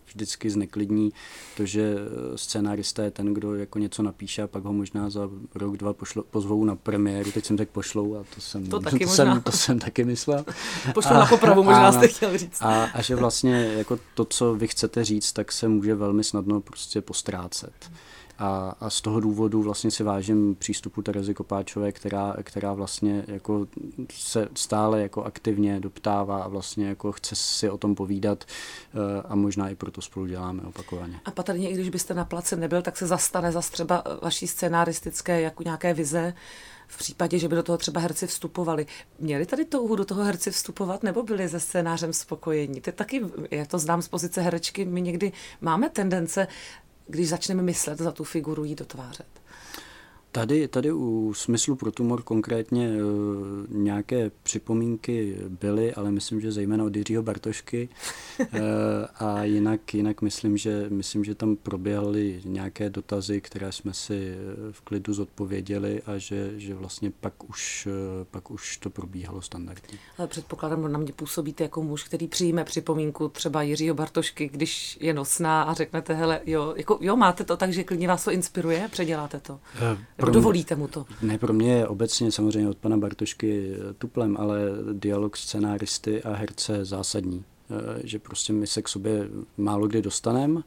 vždycky 0.07 0.51
zneklidní 0.51 1.13
to, 1.57 1.67
že 1.67 1.95
eh, 1.97 2.39
scénárista 2.39 3.03
je 3.03 3.11
ten, 3.11 3.35
kdo 3.35 3.55
jako 3.55 3.79
něco 3.79 4.03
napíše 4.03 4.43
a 4.43 4.47
pak 4.47 4.65
ho 4.65 4.73
možná 4.73 5.11
za 5.11 5.31
rok, 5.55 5.77
dva 5.77 5.93
pošlo, 5.93 6.23
pozvou 6.23 6.65
na 6.65 6.77
premiéru, 6.77 7.33
teď 7.33 7.45
jsem 7.45 7.57
tak 7.57 7.69
pošlou 7.69 8.17
a 8.17 8.25
to 8.35 8.41
jsem, 8.41 8.67
to 8.67 8.81
taky, 8.81 9.05
to 9.07 9.11
jsem, 9.11 9.43
to 9.43 9.53
jsem 9.53 9.79
taky 9.79 10.05
myslel. 10.05 10.45
Pošlou 10.95 11.15
na 11.15 11.27
popravu, 11.27 11.63
možná 11.63 11.89
a, 11.89 11.93
jste 11.93 12.09
chtěl 12.09 12.39
říct. 12.39 12.63
A, 12.63 12.85
a 12.85 13.03
že 13.03 13.17
vlastně 13.17 13.75
jako 13.77 13.99
to, 14.15 14.25
co 14.25 14.55
vy 14.55 14.69
chcete 14.69 15.05
říct, 15.05 15.33
tak 15.33 15.53
se 15.53 15.69
může 15.69 15.95
velmi 15.95 16.25
snadno 16.25 16.61
prostě 16.61 17.01
postrácet. 17.01 17.73
Hmm. 17.89 17.97
A, 18.39 18.75
a 18.81 18.91
z 18.91 19.01
toho 19.01 19.21
důvodu 19.21 19.63
vlastně 19.63 19.91
si 19.91 20.03
vážím 20.03 20.55
přístupu 20.55 21.03
Terezy 21.03 21.35
Kopáčové, 21.35 21.93
která, 21.93 22.37
která 22.43 22.73
vlastně 22.73 23.25
jako 23.29 23.67
se 24.11 24.49
stále 24.55 25.03
jako 25.03 25.25
aktivně 25.25 25.81
doptává 25.81 26.43
a 26.43 26.49
vlastně 26.49 26.89
jako 26.89 27.13
chce 27.13 27.37
si 27.37 27.71
o 27.71 27.79
tom 27.79 27.95
povídat 27.95 28.45
eh, 28.45 29.23
a 29.29 29.35
možná 29.35 29.69
i 29.69 29.75
proto 29.75 30.03
spolu 30.03 30.27
děláme 30.27 30.63
opakovaně. 30.63 31.21
A 31.25 31.31
patrně, 31.31 31.71
i 31.71 31.75
když 31.75 31.89
byste 31.89 32.15
na 32.15 32.25
place 32.25 32.57
nebyl, 32.57 32.83
tak 32.83 32.97
se 32.97 33.07
zastane 33.07 33.53
za 33.53 33.61
třeba 33.61 34.05
vaší 34.23 34.47
scénaristické 34.47 35.41
jako 35.41 35.63
nějaké 35.63 35.95
vize, 35.95 36.35
v 36.87 36.99
případě, 36.99 37.39
že 37.39 37.49
by 37.49 37.57
do 37.57 37.63
toho 37.63 37.79
třeba 37.79 38.01
herci 38.01 38.27
vstupovali. 38.27 38.87
Měli 39.19 39.47
tady 39.47 39.65
touhu 39.65 39.97
do 39.97 40.05
toho 40.05 40.25
herci 40.25 40.51
vstupovat, 40.51 41.03
nebo 41.03 41.23
byli 41.23 41.49
se 41.49 41.61
scénářem 41.61 42.13
spokojení? 42.13 42.81
Ty 42.81 42.93
taky, 42.93 43.23
já 43.51 43.65
to 43.65 43.79
znám 43.79 44.03
z 44.03 44.09
pozice 44.09 44.41
herečky, 44.41 44.85
my 44.85 45.01
někdy 45.01 45.33
máme 45.61 45.89
tendence 45.89 46.47
když 47.07 47.29
začneme 47.29 47.63
myslet 47.63 47.99
za 47.99 48.13
tu 48.13 48.25
figuru, 48.25 48.65
jí 48.65 48.75
dotvářet. 48.75 49.44
Tady, 50.35 50.69
tady 50.69 50.93
u 50.93 51.35
smyslu 51.35 51.77
pro 51.77 51.93
tumor 51.93 52.23
konkrétně 52.23 52.89
uh, 52.89 53.03
nějaké 53.69 54.31
připomínky 54.43 55.37
byly, 55.49 55.95
ale 55.95 56.11
myslím, 56.11 56.41
že 56.41 56.53
zejména 56.53 56.85
od 56.85 56.97
Jiřího 56.97 57.23
Bartošky. 57.23 57.89
uh, 58.41 58.47
a 59.27 59.45
jinak, 59.45 59.95
jinak 59.95 60.23
myslím, 60.23 60.57
že, 60.57 60.87
myslím, 60.89 61.25
že 61.25 61.35
tam 61.35 61.57
proběhly 61.57 62.41
nějaké 62.45 62.91
dotazy, 62.91 63.41
které 63.41 63.73
jsme 63.73 63.95
si 63.95 64.35
eh, 64.35 64.73
v 64.73 64.81
klidu 64.81 65.15
zodpověděli 65.15 66.03
a 66.07 66.19
že, 66.19 66.61
že 66.61 66.75
vlastně 66.75 67.11
pak 67.21 67.51
už, 67.51 67.89
pak 68.31 68.51
už 68.51 68.77
to 68.77 68.91
probíhalo 68.91 69.43
standardně. 69.43 69.99
Ale 70.19 70.29
předpokládám, 70.29 70.93
na 70.93 70.99
mě 70.99 71.13
působíte 71.13 71.65
jako 71.65 71.83
muž, 71.83 72.05
který 72.05 72.29
přijme 72.29 72.65
připomínku 72.65 73.29
třeba 73.29 73.63
Jiřího 73.63 73.95
Bartošky, 73.95 74.49
když 74.49 74.99
je 75.01 75.15
nosná 75.15 75.63
a 75.63 75.75
řeknete, 75.75 76.15
hele, 76.15 76.41
jo, 76.47 76.75
jako, 76.77 76.99
jo 77.01 77.17
máte 77.17 77.45
to 77.45 77.57
tak, 77.57 77.73
že 77.73 77.85
klidně 77.85 78.09
vás 78.09 78.25
to 78.25 78.31
inspiruje, 78.31 78.89
předěláte 78.91 79.41
to. 79.41 79.53
Uh, 79.53 80.24
pro 80.25 80.35
dovolíte 80.35 80.77
mu 80.77 80.89
to? 80.89 81.07
Ne, 81.23 81.39
pro 81.39 81.53
mě 81.53 81.73
je 81.73 81.89
obecně 81.89 82.33
samozřejmě 82.33 82.69
od 82.69 82.79
pana 82.79 82.97
Bartošky 82.97 83.73
eh, 83.73 83.93
tuplem, 83.93 84.37
ale 84.41 84.59
dialog 84.93 85.37
scenáristy 85.37 86.23
a 86.23 86.35
herce 86.35 86.85
zásadní. 86.85 87.45
Eh, 87.71 88.01
že 88.05 88.19
prostě 88.19 88.53
my 88.53 88.67
se 88.67 88.83
k 88.83 88.89
sobě 88.89 89.29
málo 89.57 89.87
kdy 89.87 90.03
dostaneme, 90.03 90.61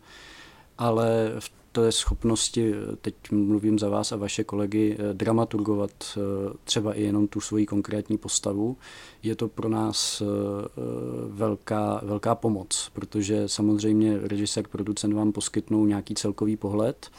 ale 0.77 1.33
v 1.39 1.51
té 1.71 1.91
schopnosti, 1.91 2.73
eh, 2.73 2.95
teď 2.95 3.15
mluvím 3.31 3.79
za 3.79 3.89
vás 3.89 4.11
a 4.11 4.15
vaše 4.15 4.43
kolegy, 4.43 4.97
dramaturgovat 5.13 6.17
třeba 6.63 6.93
i 6.93 7.03
jenom 7.03 7.27
tu 7.27 7.41
svoji 7.41 7.65
konkrétní 7.65 8.17
postavu, 8.17 8.77
je 9.23 9.35
to 9.35 9.47
pro 9.47 9.69
nás 9.69 10.23
velká, 11.27 12.01
velká 12.03 12.35
pomoc, 12.35 12.89
protože 12.93 13.47
samozřejmě 13.47 14.19
režisér, 14.23 14.67
producent 14.67 15.13
vám 15.13 15.31
poskytnou 15.31 15.85
nějaký 15.85 16.15
celkový 16.15 16.57
pohled, 16.57 17.09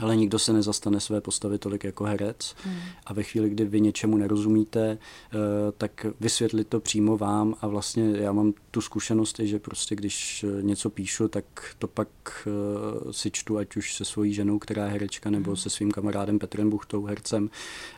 ale 0.00 0.16
nikdo 0.16 0.38
se 0.38 0.52
nezastane 0.52 1.00
své 1.00 1.20
postavy 1.20 1.58
tolik 1.58 1.84
jako 1.84 2.04
herec. 2.04 2.54
Hmm. 2.64 2.76
A 3.06 3.12
ve 3.12 3.22
chvíli, 3.22 3.50
kdy 3.50 3.64
vy 3.64 3.80
něčemu 3.80 4.16
nerozumíte, 4.16 4.90
eh, 4.90 5.36
tak 5.78 6.06
vysvětlit 6.20 6.68
to 6.68 6.80
přímo 6.80 7.16
vám 7.16 7.54
a 7.60 7.66
vlastně 7.66 8.10
já 8.16 8.32
mám 8.32 8.52
tu 8.70 8.80
zkušenost, 8.80 9.38
že 9.38 9.58
prostě 9.58 9.96
když 9.96 10.44
eh, 10.44 10.62
něco 10.62 10.90
píšu, 10.90 11.28
tak 11.28 11.44
to 11.78 11.88
pak 11.88 12.08
eh, 12.46 13.12
si 13.12 13.30
čtu, 13.30 13.58
ať 13.58 13.76
už 13.76 13.94
se 13.94 14.04
svojí 14.04 14.34
ženou, 14.34 14.58
která 14.58 14.84
je 14.84 14.92
herečka, 14.92 15.30
nebo 15.30 15.50
hmm. 15.50 15.56
se 15.56 15.70
svým 15.70 15.90
kamarádem 15.90 16.38
Petrem 16.38 16.70
Buchtou, 16.70 17.04
hercem. 17.04 17.50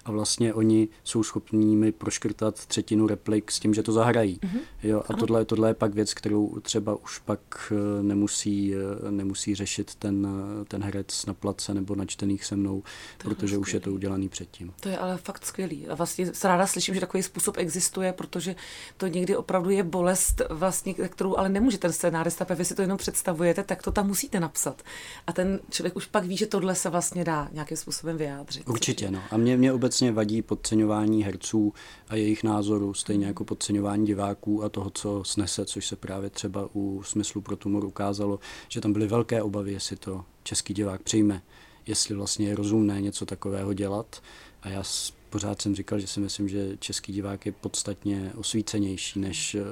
A 0.05 0.11
vlastně 0.11 0.55
oni 0.55 0.89
jsou 1.05 1.23
schopní 1.23 1.77
mi 1.77 1.93
proškrtat 1.93 2.67
třetinu 2.67 3.07
replik 3.07 3.53
s 3.53 3.61
tím, 3.61 3.75
že 3.75 3.83
to 3.83 3.93
zahrají. 3.93 4.39
Hmm. 4.43 4.61
Jo, 4.83 5.03
a 5.09 5.13
tohle, 5.17 5.45
tohle 5.45 5.71
je 5.71 5.75
pak 5.75 5.95
věc, 5.95 6.15
kterou 6.15 6.61
třeba 6.61 6.95
už 6.95 7.19
pak 7.19 7.73
nemusí, 8.03 8.75
nemusí 9.11 9.55
řešit 9.55 9.95
ten, 9.95 10.29
ten 10.69 10.83
herec 10.83 11.27
na 11.27 11.35
place 11.35 11.75
nebo 11.75 11.86
načtených 11.95 12.45
se 12.45 12.57
mnou, 12.57 12.83
to 13.19 13.29
protože 13.29 13.59
už 13.59 13.75
je 13.75 13.81
to 13.81 13.93
udělaný 13.93 14.29
předtím. 14.29 14.73
To 14.81 14.89
je 14.89 14.99
ale 14.99 15.17
fakt 15.17 15.47
skvělý. 15.47 15.89
A 15.89 15.95
vlastně 15.95 16.33
ráda 16.45 16.67
slyším, 16.67 16.95
že 16.95 17.01
takový 17.01 17.23
způsob 17.23 17.57
existuje, 17.59 18.13
protože 18.13 18.57
to 18.97 19.07
někdy 19.07 19.37
opravdu 19.37 19.71
je 19.71 19.83
bolest, 19.83 20.43
vlastně, 20.51 20.95
kterou 20.95 21.37
ale 21.37 21.49
nemůže 21.49 21.79
ten 21.79 21.93
scénárista, 21.93 22.47
vy 22.55 22.65
si 22.65 22.75
to 22.75 22.83
jenom 22.83 22.99
představujete, 22.99 23.63
tak 23.63 23.83
to 23.83 23.93
tam 23.93 24.07
musíte 24.07 24.41
napsat. 24.41 24.83
A 25.27 25.33
ten 25.33 25.61
člověk 25.71 25.97
už 25.97 26.07
pak 26.07 26.25
ví, 26.25 26.37
že 26.37 26.47
tohle 26.47 26.75
se 26.75 26.91
vlastně 26.91 27.25
dá 27.25 27.49
nějakým 27.53 27.77
způsobem 27.77 28.17
vyjádřit. 28.17 28.69
Určitě, 28.69 29.11
no. 29.11 29.23
A 29.31 29.37
mě, 29.37 29.57
mě 29.57 29.73
obecně 29.73 30.13
vadí 30.13 30.43
podceňování 30.43 31.25
herců 31.25 31.73
a 32.09 32.17
jejich 32.17 32.45
názorů, 32.45 32.95
stejně 32.95 33.27
jako 33.27 33.45
podceňování 33.45 34.07
diváků 34.07 34.65
a 34.65 34.69
toho, 34.69 34.91
co 34.91 35.25
snese, 35.25 35.65
což 35.65 35.87
se 35.87 35.97
právě 35.97 36.31
třeba 36.31 36.69
u 36.75 37.03
smyslu 37.03 37.41
pro 37.41 37.57
tumor 37.57 37.85
ukázalo, 37.85 38.39
že 38.69 38.81
tam 38.81 38.93
byly 38.93 39.07
velké 39.07 39.43
obavy, 39.43 39.73
jestli 39.73 39.97
to 39.97 40.25
český 40.43 40.75
divák 40.75 41.03
přijme 41.03 41.43
jestli 41.87 42.15
vlastně 42.15 42.49
je 42.49 42.55
rozumné 42.55 43.01
něco 43.01 43.27
takového 43.27 43.73
dělat. 43.73 44.23
A 44.63 44.69
já 44.69 44.83
pořád 45.31 45.63
jsem 45.63 45.75
říkal, 45.75 45.99
že 45.99 46.07
si 46.07 46.21
myslím, 46.21 46.49
že 46.49 46.77
český 46.77 47.13
divák 47.13 47.47
je 47.47 47.53
podstatně 47.53 48.33
osvícenější 48.37 49.21
než 49.21 49.55
uh, 49.55 49.63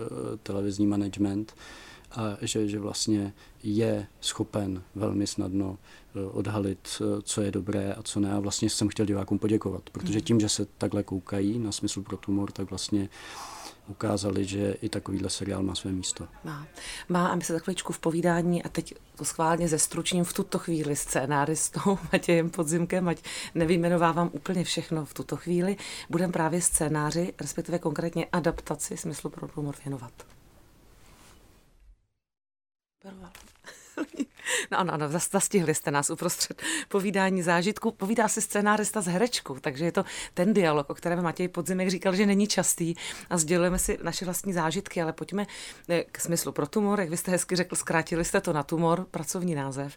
televizní 0.43 0.87
management 0.87 1.55
a 2.11 2.37
že, 2.41 2.69
že 2.69 2.79
vlastně 2.79 3.33
je 3.63 4.07
schopen 4.21 4.83
velmi 4.95 5.27
snadno 5.27 5.71
uh, 6.15 6.39
odhalit, 6.39 6.89
uh, 7.01 7.21
co 7.23 7.43
je 7.43 7.51
dobré 7.51 7.93
a 7.93 8.03
co 8.03 8.21
ne. 8.21 8.33
A 8.33 8.41
vlastně 8.41 8.71
jsem 8.71 8.89
chtěl 8.89 9.07
divákům 9.07 9.39
poděkovat, 9.39 9.91
protože 9.91 10.13
hmm. 10.13 10.23
tím, 10.23 10.41
že 10.41 10.49
se 10.49 10.67
takhle 10.79 11.03
koukají 11.03 11.59
na 11.59 11.73
smysl 11.73 12.03
pro 12.03 12.17
tumor, 12.17 12.53
tak 12.53 12.71
vlastně 12.71 13.01
uh, 13.03 13.54
ukázali, 13.89 14.45
že 14.45 14.73
i 14.73 14.89
takovýhle 14.89 15.31
seriál 15.31 15.63
má 15.63 15.75
své 15.75 15.93
místo. 15.93 16.29
Má. 16.45 16.67
Má 17.09 17.29
a 17.29 17.35
my 17.35 17.45
se 17.45 17.53
takovýčku 17.53 17.93
v 17.93 17.99
povídání 17.99 18.63
a 18.63 18.69
teď 18.69 18.95
to 19.17 19.25
schválně 19.25 19.69
ze 19.69 19.79
stručním 19.79 20.25
v 20.25 20.33
tuto 20.33 20.59
chvíli 20.59 20.97
scénáristou 20.97 21.99
Matějem 22.13 22.51
Podzimkem, 22.51 23.09
ať 23.09 23.23
nevyjmenovávám 23.55 24.31
úplně 24.33 24.65
všechno 24.65 25.05
v 25.05 25.15
tuto 25.15 25.37
chvíli, 25.37 25.77
budem 26.11 26.33
právě 26.33 26.63
scénáři, 26.63 27.35
respektive 27.41 27.79
konkrétně 27.79 28.27
adaptaci 28.33 28.97
smyslu 28.97 29.31
pro 29.31 29.49
věnovat. 29.85 30.13
No 34.71 34.79
ano, 34.79 34.95
ano, 34.95 35.09
zastihli 35.33 35.75
jste 35.75 35.91
nás 35.91 36.11
uprostřed 36.11 36.63
povídání 36.89 37.43
zážitku. 37.43 37.91
Povídá 37.91 38.29
si 38.29 38.41
scénárista 38.41 39.01
s 39.01 39.07
herečkou, 39.07 39.59
takže 39.61 39.85
je 39.85 39.93
to 39.93 40.05
ten 40.35 40.55
dialog, 40.55 40.91
o 40.91 40.95
kterém 40.95 41.23
Matěj 41.23 41.49
Podzimek 41.49 41.91
říkal, 41.91 42.15
že 42.15 42.27
není 42.27 42.47
častý 42.47 42.95
a 43.31 43.39
sdělujeme 43.39 43.79
si 43.79 43.99
naše 44.03 44.25
vlastní 44.25 44.53
zážitky, 44.53 45.03
ale 45.03 45.13
pojďme 45.13 45.47
eh, 45.89 46.05
k 46.13 46.21
smyslu 46.21 46.53
pro 46.53 46.67
tumor, 46.67 47.01
jak 47.01 47.11
vy 47.11 47.17
jste 47.17 47.31
hezky 47.31 47.57
řekl, 47.57 47.77
zkrátili 47.77 48.25
jste 48.25 48.41
to 48.41 48.53
na 48.53 48.63
tumor, 48.63 49.07
pracovní 49.11 49.55
název. 49.55 49.97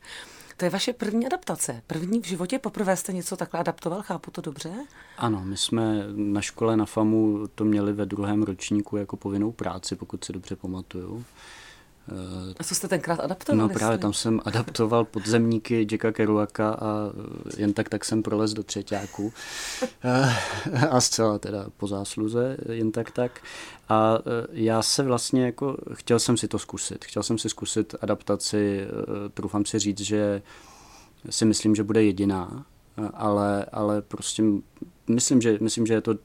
To 0.57 0.65
je 0.65 0.69
vaše 0.69 0.93
první 0.93 1.25
adaptace. 1.25 1.81
První 1.87 2.21
v 2.21 2.25
životě 2.25 2.59
poprvé 2.59 2.95
jste 2.97 3.13
něco 3.13 3.37
takhle 3.37 3.59
adaptoval, 3.59 4.01
chápu 4.01 4.31
to 4.31 4.41
dobře? 4.41 4.73
Ano, 5.17 5.41
my 5.43 5.57
jsme 5.57 6.03
na 6.15 6.41
škole 6.41 6.77
na 6.77 6.85
FAMu 6.85 7.47
to 7.55 7.65
měli 7.65 7.93
ve 7.93 8.05
druhém 8.05 8.43
ročníku 8.43 8.97
jako 8.97 9.17
povinnou 9.17 9.51
práci, 9.51 9.95
pokud 9.95 10.23
si 10.23 10.33
dobře 10.33 10.55
pamatuju. 10.55 11.25
A 12.59 12.63
co 12.63 12.75
jste 12.75 12.87
tenkrát 12.87 13.19
adaptoval? 13.19 13.67
No 13.67 13.73
právě 13.73 13.97
tam 13.97 14.13
jsem 14.13 14.41
adaptoval 14.45 15.05
podzemníky 15.05 15.87
Jacka 15.91 16.11
Kerouaka 16.11 16.71
a 16.73 17.11
jen 17.57 17.73
tak 17.73 17.89
tak 17.89 18.05
jsem 18.05 18.23
prolez 18.23 18.53
do 18.53 18.63
třetíku. 18.63 19.33
a 20.89 21.01
zcela 21.01 21.39
teda 21.39 21.65
po 21.77 21.87
zásluze, 21.87 22.57
jen 22.71 22.91
tak 22.91 23.11
tak. 23.11 23.41
A 23.89 24.17
e, 24.17 24.47
já 24.51 24.81
se 24.81 25.03
vlastně 25.03 25.45
jako, 25.45 25.77
chtěl 25.93 26.19
jsem 26.19 26.37
si 26.37 26.47
to 26.47 26.59
zkusit. 26.59 27.05
Chtěl 27.05 27.23
jsem 27.23 27.37
si 27.37 27.49
zkusit 27.49 27.95
adaptaci, 28.01 28.81
e, 28.81 29.29
troufám 29.29 29.65
si 29.65 29.79
říct, 29.79 29.99
že 29.99 30.41
si 31.29 31.45
myslím, 31.45 31.75
že 31.75 31.83
bude 31.83 32.03
jediná, 32.03 32.65
ale, 33.13 33.65
ale 33.71 34.01
prostě 34.01 34.43
myslím, 35.09 35.41
že, 35.41 35.57
myslím, 35.61 35.85
že 35.85 35.93
je 35.93 36.01
to 36.01 36.15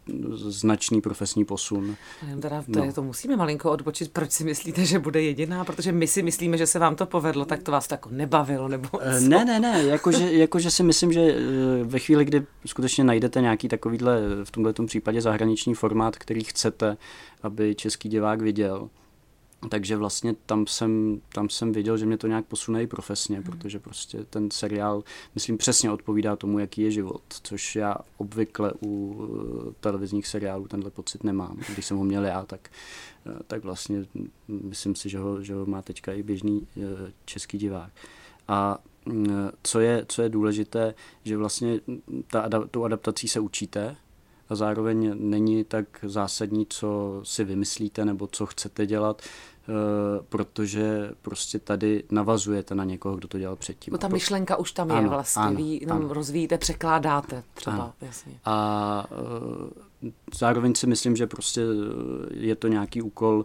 značný 0.48 1.00
profesní 1.00 1.44
posun. 1.44 1.96
Teda, 2.40 2.62
tady 2.74 2.86
no. 2.86 2.92
to 2.92 3.02
musíme 3.02 3.36
malinko 3.36 3.70
odbočit. 3.70 4.12
Proč 4.12 4.32
si 4.32 4.44
myslíte, 4.44 4.84
že 4.84 4.98
bude 4.98 5.22
jediná? 5.22 5.64
Protože 5.64 5.92
my 5.92 6.06
si 6.06 6.22
myslíme, 6.22 6.58
že 6.58 6.66
se 6.66 6.78
vám 6.78 6.96
to 6.96 7.06
povedlo, 7.06 7.44
tak 7.44 7.62
to 7.62 7.72
vás 7.72 7.88
to 7.88 7.94
jako 7.94 8.08
nebavilo? 8.12 8.68
Nebo 8.68 8.88
eh, 9.02 9.20
co? 9.20 9.28
Ne, 9.28 9.44
ne, 9.44 9.60
ne. 9.60 9.82
Jakože, 9.82 10.32
jakože 10.32 10.70
si 10.70 10.82
myslím, 10.82 11.12
že 11.12 11.20
eh, 11.20 11.84
ve 11.84 11.98
chvíli, 11.98 12.24
kdy 12.24 12.46
skutečně 12.66 13.04
najdete 13.04 13.40
nějaký 13.40 13.68
takovýhle, 13.68 14.20
v 14.44 14.50
tomto 14.50 14.86
případě 14.86 15.20
zahraniční 15.20 15.74
formát, 15.74 16.16
který 16.16 16.44
chcete, 16.44 16.96
aby 17.42 17.74
český 17.74 18.08
divák 18.08 18.42
viděl, 18.42 18.88
takže 19.69 19.97
vlastně 19.97 20.35
tam 20.47 20.66
jsem, 20.66 21.21
tam 21.35 21.49
jsem 21.49 21.73
viděl, 21.73 21.97
že 21.97 22.07
mě 22.07 22.19
to 22.19 22.26
nějak 22.26 22.47
posune 22.47 22.83
i 22.83 22.87
profesně, 22.87 23.37
hmm. 23.37 23.45
protože 23.45 23.78
prostě 23.78 24.25
ten 24.25 24.50
seriál, 24.50 25.04
myslím, 25.35 25.59
přesně 25.59 25.90
odpovídá 25.90 26.37
tomu, 26.37 26.59
jaký 26.59 26.83
je 26.83 26.90
život, 26.90 27.23
což 27.42 27.76
já 27.76 27.97
obvykle 28.16 28.73
u 28.83 29.23
eh, 29.71 29.75
televizních 29.81 30.26
seriálů 30.26 30.69
tenhle 30.69 30.90
pocit 30.90 31.25
nemám. 31.25 31.59
Když 31.75 31.87
jsem 31.87 31.97
ho 31.97 32.04
měl 32.04 32.25
já, 32.25 32.45
tak, 32.45 32.71
eh, 33.26 33.38
tak 33.47 33.64
vlastně 33.64 34.04
myslím 34.49 34.95
si, 34.95 35.09
že 35.09 35.19
ho, 35.19 35.42
že 35.42 35.54
ho 35.54 35.66
má 35.66 35.83
teďka 35.83 36.12
i 36.12 36.23
běžný 36.23 36.66
eh, 36.76 37.12
český 37.25 37.59
divák. 37.59 37.92
A 38.49 38.78
mm, 39.07 39.28
co 39.62 39.81
je, 39.81 40.04
co 40.09 40.23
je 40.23 40.28
důležité, 40.28 40.95
že 41.25 41.37
vlastně 41.37 41.81
ta, 42.26 42.49
tou 42.71 42.85
adaptací 42.85 43.28
se 43.28 43.40
učíte, 43.40 43.97
a 44.52 44.54
zároveň 44.54 45.12
není 45.14 45.64
tak 45.64 45.87
zásadní, 46.02 46.66
co 46.69 47.21
si 47.25 47.45
vymyslíte 47.45 48.04
nebo 48.04 48.26
co 48.26 48.47
chcete 48.47 48.87
dělat, 48.87 49.23
protože 50.28 51.11
prostě 51.23 51.59
tady 51.59 52.04
navazujete 52.11 52.75
na 52.75 52.85
někoho, 52.85 53.16
kdo 53.16 53.28
to 53.28 53.38
dělal 53.38 53.57
předtím. 53.57 53.92
No 53.92 53.99
ta 53.99 54.09
myšlenka 54.09 54.57
už 54.57 54.73
tam 54.73 54.90
ano, 54.90 55.00
je 55.00 55.09
vlastně, 55.09 55.42
ano, 55.42 55.57
vy 55.57 55.62
jenom 55.62 55.97
ano. 55.97 56.14
rozvíjíte, 56.14 56.59
překládáte 56.59 57.42
třeba, 57.54 57.76
ano. 57.76 57.92
jasně. 58.00 58.33
A 58.45 59.07
uh, 59.11 60.11
zároveň 60.38 60.75
si 60.75 60.87
myslím, 60.87 61.16
že 61.16 61.26
prostě 61.26 61.61
je 62.31 62.57
to 62.57 62.69
nějaký 62.69 63.02
úkol, 63.02 63.45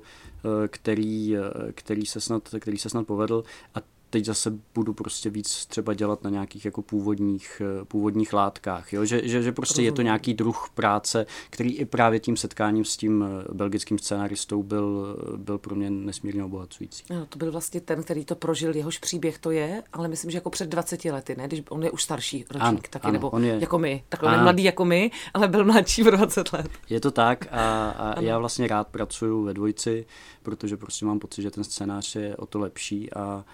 který, 0.68 1.36
který, 1.72 2.06
se 2.06 2.22
snad, 2.22 2.44
který 2.60 2.78
se 2.78 2.90
snad 2.90 3.08
povedl 3.08 3.44
a 3.76 3.80
teď 4.18 4.26
zase 4.26 4.54
budu 4.76 4.94
prostě 4.94 5.30
víc 5.30 5.66
třeba 5.66 5.94
dělat 5.94 6.24
na 6.24 6.30
nějakých 6.30 6.66
jako 6.66 6.82
původních, 6.82 7.62
eh, 7.82 7.86
původních 7.86 8.34
látkách, 8.34 8.94
jo? 8.94 9.06
Že, 9.06 9.22
že, 9.28 9.44
že 9.44 9.52
prostě 9.52 9.82
je 9.82 9.92
to 9.92 10.02
nějaký 10.02 10.34
druh 10.34 10.70
práce, 10.74 11.26
který 11.50 11.78
i 11.78 11.86
právě 11.86 12.20
tím 12.20 12.38
setkáním 12.38 12.86
s 12.86 12.98
tím 12.98 13.24
eh, 13.24 13.54
belgickým 13.54 14.00
scénaristou 14.00 14.64
byl, 14.64 15.18
eh, 15.34 15.38
byl 15.38 15.58
pro 15.58 15.76
mě 15.76 15.90
nesmírně 15.90 16.44
obohacující. 16.44 17.04
No, 17.10 17.26
to 17.26 17.40
byl 17.40 17.52
vlastně 17.52 17.82
ten, 17.82 18.04
který 18.04 18.26
to 18.26 18.36
prožil, 18.36 18.76
jehož 18.76 18.98
příběh 18.98 19.38
to 19.38 19.52
je, 19.52 19.84
ale 19.94 20.08
myslím, 20.08 20.32
že 20.32 20.38
jako 20.38 20.50
před 20.50 20.70
20 20.70 21.12
lety, 21.12 21.36
ne? 21.38 21.48
Když 21.48 21.64
on 21.70 21.84
je 21.84 21.92
už 21.92 22.04
starší 22.04 22.46
ročník 22.50 22.62
ano, 22.62 22.80
taky, 22.90 23.04
ano, 23.04 23.14
nebo 23.14 23.30
on 23.30 23.44
je, 23.44 23.58
jako 23.60 23.80
my, 23.80 24.04
takhle 24.10 24.44
mladý 24.44 24.64
jako 24.64 24.86
my, 24.86 25.12
ale 25.34 25.48
byl 25.48 25.66
mladší 25.66 26.04
v 26.04 26.12
20 26.12 26.54
let. 26.54 26.70
Je 26.90 27.00
to 27.00 27.12
tak 27.12 27.48
a, 27.52 27.90
a 27.90 28.22
já 28.22 28.40
vlastně 28.40 28.68
rád 28.68 28.88
pracuju 28.88 29.44
ve 29.44 29.54
dvojici, 29.54 30.06
protože 30.44 30.78
prostě 30.78 31.06
mám 31.06 31.20
pocit, 31.20 31.42
že 31.42 31.52
ten 31.52 31.64
scénář 31.64 32.16
je 32.16 32.36
o 32.36 32.46
to 32.46 32.60
lepší 32.60 33.14
a 33.14 33.46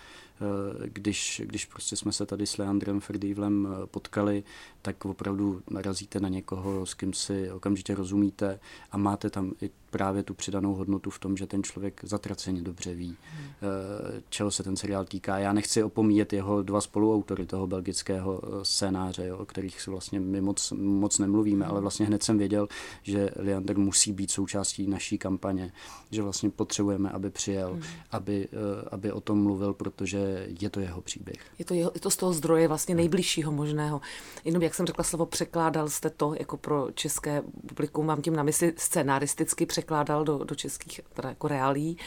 když, 0.88 1.42
když 1.46 1.66
prostě 1.66 1.96
jsme 1.96 2.12
se 2.12 2.26
tady 2.26 2.46
s 2.46 2.58
Leandrem 2.58 3.00
Ferdývlem 3.00 3.68
eh, 3.68 3.88
potkali, 3.88 4.44
tak 4.84 5.06
opravdu 5.06 5.62
narazíte 5.70 6.20
na 6.20 6.30
někoho, 6.30 6.86
s 6.86 6.94
kým 6.94 7.14
si 7.14 7.52
okamžitě 7.52 7.96
rozumíte 7.96 8.60
a 8.92 8.98
máte 8.98 9.30
tam 9.30 9.52
i 9.62 9.70
právě 9.90 10.24
tu 10.24 10.34
přidanou 10.34 10.76
hodnotu 10.76 11.10
v 11.10 11.20
tom, 11.20 11.38
že 11.38 11.48
ten 11.48 11.64
člověk 11.64 12.02
zatraceně 12.04 12.62
dobře 12.62 12.94
ví, 12.94 13.08
hmm. 13.08 13.44
Eh, 13.62 14.22
čeho 14.30 14.52
se 14.52 14.64
ten 14.64 14.76
seriál 14.76 15.06
týká. 15.06 15.38
Já 15.38 15.54
nechci 15.54 15.84
opomíjet 15.84 16.34
jeho 16.34 16.64
dva 16.64 16.82
spoluautory 16.82 17.46
toho 17.46 17.68
belgického 17.68 18.42
scénáře, 18.64 19.28
jo, 19.28 19.38
o 19.38 19.46
kterých 19.46 19.82
si 19.82 19.90
vlastně 19.90 20.20
my 20.20 20.42
moc, 20.42 20.74
moc 20.78 21.20
nemluvíme, 21.20 21.66
ale 21.66 21.82
vlastně 21.82 22.06
hned 22.06 22.24
jsem 22.24 22.38
věděl, 22.38 22.68
že 23.04 23.30
Leander 23.36 23.78
musí 23.78 24.12
být 24.12 24.32
součástí 24.32 24.88
naší 24.88 25.18
kampaně, 25.18 25.72
že 26.12 26.22
vlastně 26.22 26.50
potřebujeme, 26.50 27.10
aby 27.10 27.30
přijel, 27.30 27.74
hmm. 27.74 27.84
aby, 28.12 28.48
aby 28.92 29.12
o 29.12 29.22
tom 29.22 29.44
mluvil, 29.44 29.74
protože 29.74 30.48
je 30.62 30.70
to 30.70 30.80
jeho 30.80 31.02
příběh. 31.02 31.38
Je 31.60 31.66
to, 31.66 31.74
jeho, 31.74 31.92
je 31.94 32.00
to 32.00 32.10
z 32.10 32.16
toho 32.16 32.34
zdroje 32.34 32.68
vlastně 32.68 32.96
nejbližšího 32.96 33.52
možného. 33.52 34.02
Jenom 34.46 34.62
jak 34.62 34.73
jsem 34.76 34.86
řekla 34.86 35.04
slovo 35.04 35.26
překládal 35.26 35.90
jste 35.90 36.10
to 36.10 36.34
jako 36.40 36.58
pro 36.58 36.88
české 36.94 37.44
publikum, 37.68 38.06
mám 38.06 38.22
tím 38.22 38.36
na 38.36 38.44
mysli 38.44 38.74
scenaristicky 38.78 39.66
překládal 39.66 40.24
do, 40.24 40.44
do 40.44 40.56
českých 40.56 41.02
teda 41.14 41.30
jako 41.30 41.48
reálí, 41.48 41.98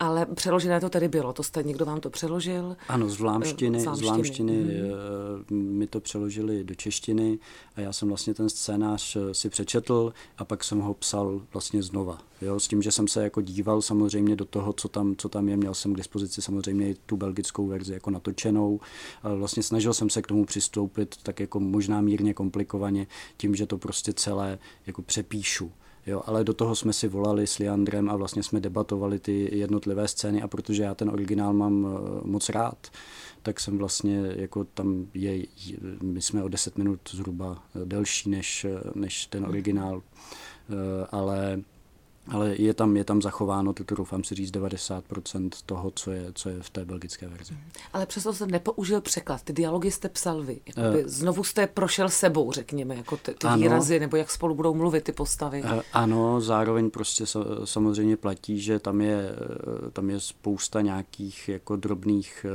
ale 0.00 0.26
přeložené 0.26 0.80
to 0.80 0.88
tedy 0.88 1.08
bylo. 1.08 1.32
To 1.32 1.42
jste, 1.42 1.62
někdo 1.62 1.84
vám 1.84 2.00
to 2.00 2.10
přeložil? 2.10 2.76
Ano, 2.88 3.08
z 3.08 3.18
vlámštiny, 3.18 3.80
z 3.80 3.84
vlámštiny, 3.84 4.06
z 4.06 4.10
vlámštiny 4.10 4.54
hmm. 5.50 5.78
mi 5.78 5.86
to 5.86 6.00
přeložili 6.00 6.64
do 6.64 6.74
češtiny 6.74 7.38
a 7.76 7.80
já 7.80 7.92
jsem 7.92 8.08
vlastně 8.08 8.34
ten 8.34 8.48
scénář 8.48 9.16
si 9.32 9.48
přečetl 9.48 10.12
a 10.38 10.44
pak 10.44 10.64
jsem 10.64 10.80
ho 10.80 10.94
psal 10.94 11.40
vlastně 11.52 11.82
znova. 11.82 12.18
Jo, 12.42 12.60
s 12.60 12.68
tím, 12.68 12.82
že 12.82 12.92
jsem 12.92 13.08
se 13.08 13.22
jako 13.22 13.40
díval 13.40 13.82
samozřejmě 13.82 14.36
do 14.36 14.44
toho, 14.44 14.72
co 14.72 14.88
tam, 14.88 15.16
co 15.16 15.28
tam 15.28 15.48
je. 15.48 15.56
Měl 15.56 15.74
jsem 15.74 15.94
k 15.94 15.96
dispozici 15.96 16.42
samozřejmě 16.42 16.88
i 16.88 16.94
tu 17.06 17.16
belgickou 17.16 17.66
verzi 17.66 17.92
jako 17.92 18.10
natočenou. 18.10 18.80
Ale 19.22 19.36
vlastně 19.36 19.62
snažil 19.62 19.94
jsem 19.94 20.10
se 20.10 20.22
k 20.22 20.26
tomu 20.26 20.44
přistoupit 20.44 21.16
tak 21.22 21.40
jako 21.40 21.60
možná 21.60 22.00
mírně 22.04 22.34
komplikovaně 22.34 23.06
tím, 23.36 23.54
že 23.54 23.66
to 23.66 23.78
prostě 23.78 24.12
celé 24.12 24.58
jako 24.86 25.02
přepíšu. 25.02 25.72
Jo, 26.06 26.22
ale 26.26 26.44
do 26.44 26.54
toho 26.54 26.74
jsme 26.74 26.92
si 26.92 27.08
volali 27.08 27.46
s 27.46 27.58
Leandrem 27.58 28.10
a 28.10 28.16
vlastně 28.16 28.42
jsme 28.42 28.60
debatovali 28.60 29.18
ty 29.18 29.58
jednotlivé 29.58 30.08
scény 30.08 30.42
a 30.42 30.48
protože 30.48 30.82
já 30.82 30.94
ten 30.94 31.10
originál 31.10 31.52
mám 31.52 31.86
eh, 31.86 32.20
moc 32.24 32.48
rád, 32.48 32.90
tak 33.42 33.60
jsem 33.60 33.78
vlastně, 33.78 34.22
jako 34.36 34.64
tam 34.64 35.06
je, 35.14 35.46
my 36.02 36.22
jsme 36.22 36.44
o 36.44 36.48
10 36.48 36.78
minut 36.78 37.00
zhruba 37.10 37.62
eh, 37.74 37.84
delší 37.84 38.30
než, 38.30 38.64
eh, 38.64 38.80
než 38.94 39.26
ten 39.26 39.44
originál, 39.44 40.02
ale 41.10 41.60
ale 42.28 42.54
je 42.58 42.74
tam, 42.74 42.96
je 42.96 43.04
tam 43.04 43.22
zachováno, 43.22 43.72
to 43.72 43.94
doufám 43.94 44.24
si 44.24 44.34
říct, 44.34 44.52
90% 44.52 45.50
toho, 45.66 45.92
co 45.94 46.10
je, 46.10 46.26
co 46.34 46.48
je 46.48 46.62
v 46.62 46.70
té 46.70 46.84
belgické 46.84 47.28
verzi. 47.28 47.56
Ale 47.92 48.06
přesto 48.06 48.32
jsem 48.32 48.50
nepoužil 48.50 49.00
překlad. 49.00 49.42
Ty 49.42 49.52
dialogy 49.52 49.90
jste 49.90 50.08
psal 50.08 50.42
vy. 50.42 50.60
Jakoby 50.66 51.04
uh, 51.04 51.10
znovu 51.10 51.44
jste 51.44 51.66
prošel 51.66 52.08
sebou, 52.08 52.52
řekněme, 52.52 52.96
jako 52.96 53.16
ty, 53.16 53.34
ty 53.34 53.46
ano, 53.46 53.62
výrazy, 53.62 54.00
nebo 54.00 54.16
jak 54.16 54.30
spolu 54.30 54.54
budou 54.54 54.74
mluvit 54.74 55.04
ty 55.04 55.12
postavy. 55.12 55.62
Uh, 55.62 55.80
ano, 55.92 56.40
zároveň 56.40 56.90
prostě 56.90 57.24
samozřejmě 57.64 58.16
platí, 58.16 58.60
že 58.60 58.78
tam 58.78 59.00
je, 59.00 59.30
eh, 59.86 59.90
tam 59.90 60.10
je 60.10 60.20
spousta 60.20 60.80
nějakých 60.80 61.48
jako 61.48 61.76
drobných 61.76 62.46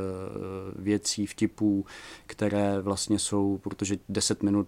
věcí, 0.75 1.25
vtipů, 1.25 1.85
které 2.25 2.81
vlastně 2.81 3.19
jsou, 3.19 3.57
protože 3.57 3.97
10 4.09 4.43
minut, 4.43 4.67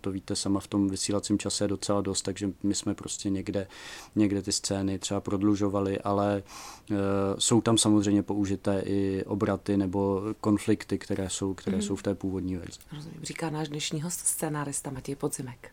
to 0.00 0.10
víte 0.10 0.36
sama 0.36 0.60
v 0.60 0.66
tom 0.66 0.88
vysílacím 0.88 1.38
čase 1.38 1.64
je 1.64 1.68
docela 1.68 2.00
dost, 2.00 2.22
takže 2.22 2.50
my 2.62 2.74
jsme 2.74 2.94
prostě 2.94 3.30
někde, 3.30 3.66
někde 4.16 4.41
ty 4.42 4.52
scény 4.52 4.98
třeba 4.98 5.20
prodlužovaly, 5.20 6.00
ale 6.00 6.42
e, 6.90 6.94
jsou 7.38 7.60
tam 7.60 7.78
samozřejmě 7.78 8.22
použité 8.22 8.82
i 8.86 9.24
obraty 9.24 9.76
nebo 9.76 10.22
konflikty, 10.40 10.98
které 10.98 11.30
jsou, 11.30 11.54
které 11.54 11.76
mm. 11.76 11.82
jsou 11.82 11.96
v 11.96 12.02
té 12.02 12.14
původní 12.14 12.56
verzi. 12.56 12.78
Rozumím. 12.92 13.20
Říká 13.22 13.50
náš 13.50 13.68
dnešní 13.68 14.02
host, 14.02 14.20
scénárista 14.20 14.90
Matěj 14.90 15.16
Podzimek. 15.16 15.72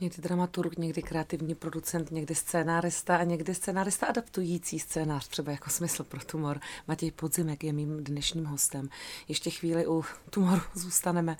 Někdy 0.00 0.22
dramaturg, 0.22 0.78
někdy 0.78 1.02
kreativní 1.02 1.54
producent, 1.54 2.10
někdy 2.10 2.34
scénárista 2.34 3.16
a 3.16 3.24
někdy 3.24 3.54
scénárista 3.54 4.06
adaptující 4.06 4.78
scénář, 4.78 5.28
třeba 5.28 5.52
jako 5.52 5.70
smysl 5.70 6.04
pro 6.04 6.20
tumor. 6.20 6.60
Matěj 6.88 7.10
Podzimek 7.10 7.64
je 7.64 7.72
mým 7.72 8.04
dnešním 8.04 8.44
hostem. 8.44 8.88
Ještě 9.28 9.50
chvíli 9.50 9.86
u 9.86 10.04
tumoru 10.30 10.62
zůstaneme. 10.74 11.36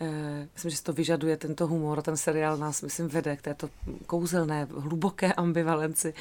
Eh, 0.00 0.48
myslím, 0.54 0.70
že 0.70 0.82
to 0.82 0.92
vyžaduje 0.92 1.36
tento 1.36 1.66
humor. 1.66 2.02
Ten 2.02 2.16
seriál 2.16 2.56
nás, 2.56 2.82
myslím, 2.82 3.08
vede 3.08 3.36
k 3.36 3.42
této 3.42 3.70
kouzelné, 4.06 4.68
hluboké 4.70 5.32
ambivalenci 5.32 6.14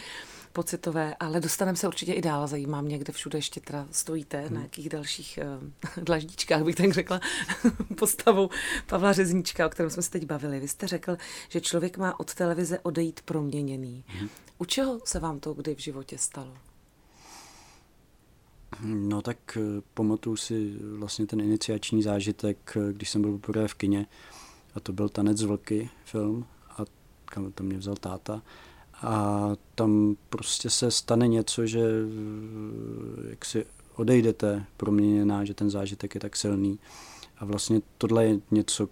pocitové, 0.54 1.16
ale 1.20 1.40
dostaneme 1.40 1.76
se 1.76 1.88
určitě 1.88 2.14
i 2.14 2.22
dál. 2.22 2.48
Zajímá 2.48 2.82
mě, 2.82 2.98
kde 2.98 3.14
všude 3.14 3.38
ještě 3.38 3.60
teda 3.60 3.88
stojíte, 3.92 4.42
hmm. 4.42 4.54
na 4.56 4.62
jakých 4.62 4.90
dalších 4.90 5.40
uh, 5.98 6.04
dlaždíčkách, 6.04 6.64
bych 6.64 6.76
tak 6.76 6.94
řekla, 6.94 7.20
postavu 7.98 8.50
Pavla 8.88 9.14
Řezníčka, 9.14 9.66
o 9.66 9.70
kterém 9.70 9.90
jsme 9.90 10.04
se 10.04 10.12
teď 10.12 10.26
bavili. 10.26 10.60
Vy 10.60 10.68
jste 10.68 10.88
řekl, 10.88 11.18
že 11.50 11.62
člověk 11.62 11.98
má 11.98 12.20
od 12.20 12.34
televize 12.34 12.80
odejít 12.80 13.22
proměněný. 13.26 14.04
Hmm. 14.08 14.30
U 14.58 14.66
čeho 14.66 15.00
se 15.06 15.20
vám 15.20 15.40
to 15.40 15.54
kdy 15.54 15.76
v 15.76 15.80
životě 15.80 16.18
stalo? 16.18 16.54
No 18.84 19.22
tak 19.22 19.58
eh, 19.58 19.82
pamatuju 19.94 20.36
si 20.36 20.78
vlastně 20.98 21.26
ten 21.26 21.42
iniciační 21.42 22.04
zážitek, 22.04 22.78
eh, 22.78 22.94
když 22.94 23.10
jsem 23.10 23.22
byl 23.22 23.32
poprvé 23.32 23.68
v 23.68 23.74
kině 23.74 24.06
a 24.76 24.80
to 24.80 24.94
byl 24.94 25.10
Tanec 25.10 25.42
vlky 25.42 25.90
film 26.06 26.46
a 26.70 26.86
kam 27.26 27.52
to 27.52 27.64
mě 27.64 27.78
vzal 27.78 27.96
táta. 27.96 28.42
A 28.94 29.52
tam 29.76 30.16
prostě 30.30 30.70
se 30.70 30.92
stane 30.92 31.28
něco, 31.28 31.66
že 31.66 31.82
eh, 31.82 33.30
jak 33.30 33.46
si 33.46 33.66
odejdete 33.96 34.66
proměněná, 34.78 35.46
že 35.46 35.54
ten 35.54 35.70
zážitek 35.70 36.16
je 36.16 36.22
tak 36.22 36.36
silný. 36.36 36.80
A 37.38 37.46
vlastně 37.46 37.82
tohle 37.98 38.26
je 38.26 38.40
něco, 38.52 38.90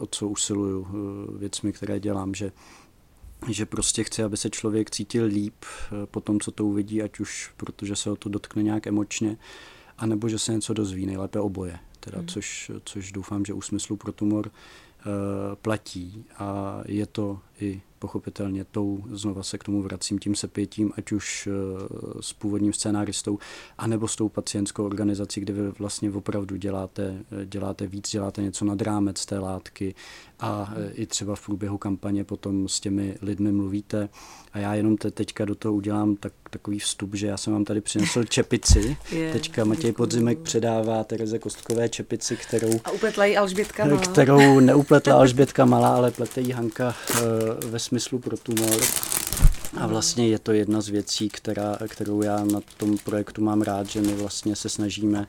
o 0.00 0.06
co 0.06 0.28
usiluju 0.28 0.86
věcmi, 1.38 1.72
které 1.72 2.00
dělám, 2.00 2.34
že 2.34 2.52
že 3.50 3.66
prostě 3.66 4.04
chci, 4.04 4.22
aby 4.22 4.36
se 4.36 4.50
člověk 4.50 4.90
cítil 4.90 5.24
líp 5.24 5.54
eh, 5.64 6.06
po 6.06 6.20
tom, 6.20 6.40
co 6.40 6.50
to 6.50 6.64
uvidí, 6.64 7.02
ať 7.02 7.20
už 7.20 7.50
protože 7.56 7.96
se 7.96 8.10
o 8.10 8.16
to 8.16 8.28
dotkne 8.28 8.62
nějak 8.62 8.86
emočně, 8.86 9.36
anebo 9.98 10.28
že 10.28 10.38
se 10.38 10.52
něco 10.52 10.74
dozví, 10.74 11.06
nejlépe 11.06 11.40
oboje, 11.40 11.78
teda, 12.00 12.18
hmm. 12.18 12.26
což, 12.26 12.70
což 12.84 13.12
doufám, 13.12 13.44
že 13.44 13.52
u 13.52 13.60
smyslu 13.60 13.96
pro 13.96 14.12
tumor 14.12 14.46
uh, 14.46 14.52
platí 15.54 16.24
a 16.38 16.80
je 16.86 17.06
to 17.06 17.40
i 17.60 17.82
pochopitelně 18.06 18.64
tou, 18.64 19.04
znova 19.10 19.42
se 19.42 19.58
k 19.58 19.64
tomu 19.64 19.82
vracím, 19.82 20.18
tím 20.18 20.34
sepětím, 20.34 20.92
ať 20.96 21.12
už 21.12 21.48
eh, 21.48 21.52
s 22.20 22.32
původním 22.32 22.72
scénáristou, 22.72 23.38
anebo 23.78 24.08
s 24.08 24.16
tou 24.16 24.28
pacientskou 24.28 24.84
organizací, 24.84 25.40
kde 25.40 25.52
vy 25.52 25.70
vlastně 25.78 26.10
opravdu 26.10 26.56
děláte, 26.56 27.24
děláte 27.44 27.86
víc, 27.86 28.10
děláte 28.10 28.42
něco 28.42 28.64
nad 28.64 28.82
rámec 28.82 29.26
té 29.26 29.38
látky 29.38 29.94
a 30.40 30.74
eh, 30.76 30.90
i 30.92 31.06
třeba 31.06 31.36
v 31.36 31.44
průběhu 31.46 31.78
kampaně 31.78 32.24
potom 32.24 32.68
s 32.68 32.80
těmi 32.80 33.16
lidmi 33.22 33.52
mluvíte. 33.52 34.08
A 34.52 34.58
já 34.58 34.74
jenom 34.74 34.96
te, 34.96 35.10
teďka 35.10 35.44
do 35.44 35.54
toho 35.54 35.74
udělám 35.74 36.16
tak, 36.16 36.32
takový 36.50 36.78
vstup, 36.78 37.14
že 37.14 37.26
já 37.26 37.36
jsem 37.36 37.52
vám 37.52 37.64
tady 37.64 37.80
přinesl 37.80 38.24
čepici. 38.28 38.96
Je, 39.12 39.32
teďka 39.32 39.64
Matěj 39.64 39.92
Podzimek 39.92 40.38
předává 40.38 41.04
Tereze 41.04 41.38
Kostkové 41.38 41.88
čepici, 41.88 42.36
kterou... 42.36 42.70
A 42.84 42.90
upletla 42.90 43.24
ji 43.24 43.36
Alžbětka 43.36 43.84
Malá. 43.84 44.00
Kterou 44.12 44.60
neupletla 44.60 45.14
Alžbětka 45.14 45.64
Malá, 45.64 45.96
ale 45.96 46.10
plete 46.10 46.40
jí 46.40 46.52
Hanka 46.52 46.94
uh, 47.10 47.20
ve 47.70 47.78
smyslu 47.78 48.18
pro 48.18 48.36
tumor. 48.36 48.80
A 49.76 49.86
vlastně 49.86 50.28
je 50.28 50.38
to 50.38 50.52
jedna 50.52 50.80
z 50.80 50.88
věcí, 50.88 51.28
která, 51.28 51.78
kterou 51.88 52.22
já 52.22 52.44
na 52.44 52.60
tom 52.76 52.98
projektu 52.98 53.42
mám 53.42 53.62
rád, 53.62 53.86
že 53.86 54.00
my 54.00 54.14
vlastně 54.14 54.56
se 54.56 54.68
snažíme 54.68 55.26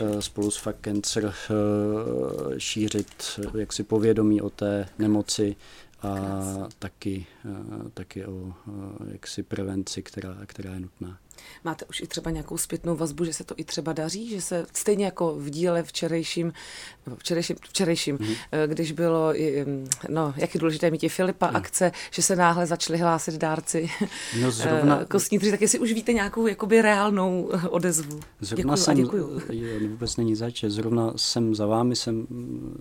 eh, 0.00 0.22
spolu 0.22 0.50
s 0.50 0.56
Fuck 0.56 0.76
Cancer 0.84 1.32
eh, 1.34 2.60
šířit 2.60 3.40
jaksi 3.54 3.82
povědomí 3.82 4.40
o 4.40 4.50
té 4.50 4.88
nemoci 4.98 5.56
a 6.04 6.68
taky, 6.78 7.26
taky 7.94 8.26
o 8.26 8.52
jaksi 9.12 9.42
prevenci, 9.42 10.02
která, 10.02 10.36
která 10.46 10.74
je 10.74 10.80
nutná. 10.80 11.18
Máte 11.64 11.84
už 11.84 12.00
i 12.00 12.06
třeba 12.06 12.30
nějakou 12.30 12.58
zpětnou 12.58 12.96
vazbu, 12.96 13.24
že 13.24 13.32
se 13.32 13.44
to 13.44 13.54
i 13.56 13.64
třeba 13.64 13.92
daří, 13.92 14.30
že 14.30 14.40
se 14.40 14.66
stejně 14.72 15.04
jako 15.04 15.34
v 15.34 15.50
díle 15.50 15.82
včerejším, 15.82 16.52
včerejším, 17.16 17.56
včerejším 17.68 18.18
mm-hmm. 18.18 18.36
když 18.66 18.92
bylo, 18.92 19.32
mm, 19.66 19.88
no, 20.08 20.34
jak 20.36 20.54
je 20.54 20.60
důležité 20.60 20.90
mít 20.90 21.02
i 21.02 21.08
Filipa 21.08 21.50
no. 21.50 21.56
akce, 21.56 21.92
že 22.10 22.22
se 22.22 22.36
náhle 22.36 22.66
začali 22.66 22.98
hlásit 22.98 23.34
dárci 23.34 23.90
no, 24.40 24.50
zrovna, 24.50 25.04
kostní 25.04 25.38
tři, 25.38 25.50
tak 25.50 25.60
jestli 25.60 25.78
už 25.78 25.92
víte 25.92 26.12
nějakou 26.12 26.46
jakoby 26.46 26.82
reálnou 26.82 27.50
odezvu. 27.70 28.20
Zrovna 28.40 28.74
děkuju 28.74 28.84
jsem, 28.84 28.92
a 28.92 28.96
děkuju. 28.96 29.40
Jo, 29.52 29.88
vůbec 29.88 30.16
není 30.16 30.34
zač, 30.34 30.64
zrovna 30.64 31.12
jsem 31.16 31.54
za 31.54 31.66
vámi, 31.66 31.96
jsem 31.96 32.26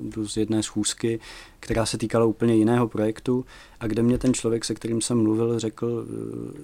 jdu 0.01 0.27
z 0.27 0.37
jedné 0.37 0.63
schůzky, 0.63 1.19
která 1.59 1.85
se 1.85 1.97
týkala 1.97 2.25
úplně 2.25 2.55
jiného 2.55 2.87
projektu 2.87 3.45
a 3.79 3.87
kde 3.87 4.03
mě 4.03 4.17
ten 4.17 4.33
člověk, 4.33 4.65
se 4.65 4.73
kterým 4.73 5.01
jsem 5.01 5.23
mluvil, 5.23 5.59
řekl, 5.59 6.05
eh, 6.07 6.13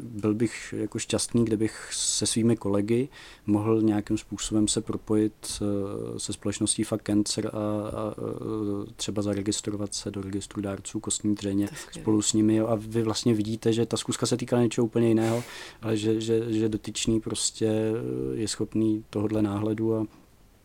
byl 0.02 0.34
bych 0.34 0.74
jako 0.78 1.00
šťastný, 1.00 1.46
kdybych 1.46 1.89
se 1.94 2.26
svými 2.26 2.58
kolegy 2.58 3.10
mohl 3.46 3.82
nějakým 3.82 4.18
způsobem 4.18 4.68
se 4.68 4.82
propojit 4.82 5.34
eh, 5.62 6.20
se 6.20 6.34
společností 6.34 6.84
Fuck 6.84 7.04
Cancer 7.04 7.48
a, 7.48 7.50
a 7.50 8.14
eh, 8.18 8.94
třeba 8.96 9.22
zaregistrovat 9.22 9.94
se 9.94 10.12
do 10.12 10.22
registru 10.22 10.62
dárců 10.62 11.00
kostní 11.00 11.36
dřeně 11.36 11.70
spolu 11.92 12.22
s 12.22 12.34
nimi. 12.34 12.60
A 12.60 12.76
vy 12.76 13.02
vlastně 13.02 13.34
vidíte, 13.34 13.74
že 13.74 13.86
ta 13.86 13.98
zkuska 13.98 14.26
se 14.26 14.38
týká 14.38 14.62
něčeho 14.62 14.86
úplně 14.86 15.08
jiného, 15.08 15.44
ale 15.82 15.98
že, 15.98 16.22
že, 16.22 16.54
že 16.54 16.70
dotyčný 16.70 17.20
prostě 17.20 17.94
je 18.34 18.48
schopný 18.48 19.04
tohohle 19.10 19.42
náhledu 19.42 19.96
a 19.96 20.06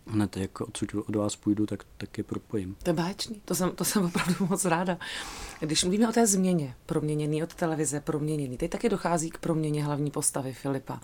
hned 0.07 0.37
jak 0.37 0.61
odsud 0.61 0.95
od 0.95 1.17
vás 1.17 1.37
půjdu, 1.37 1.67
tak, 1.67 1.85
tak 1.97 2.19
je 2.19 2.25
propojím. 2.25 2.77
To 2.83 2.91
je 2.91 2.95
báječný, 2.95 3.41
to 3.45 3.55
jsem, 3.55 3.71
to 3.71 3.85
jsem 3.85 4.05
opravdu 4.05 4.47
moc 4.47 4.65
ráda. 4.65 4.99
Když 5.61 5.85
mluvíme 5.85 6.09
o 6.09 6.13
té 6.13 6.27
změně, 6.27 6.75
proměněný 6.87 7.43
od 7.43 7.55
televize, 7.55 8.01
proměněný, 8.01 8.57
teď 8.57 8.71
taky 8.71 8.89
dochází 8.89 9.31
k 9.31 9.39
proměně 9.39 9.85
hlavní 9.85 10.11
postavy 10.11 10.53
Filipa. 10.53 11.01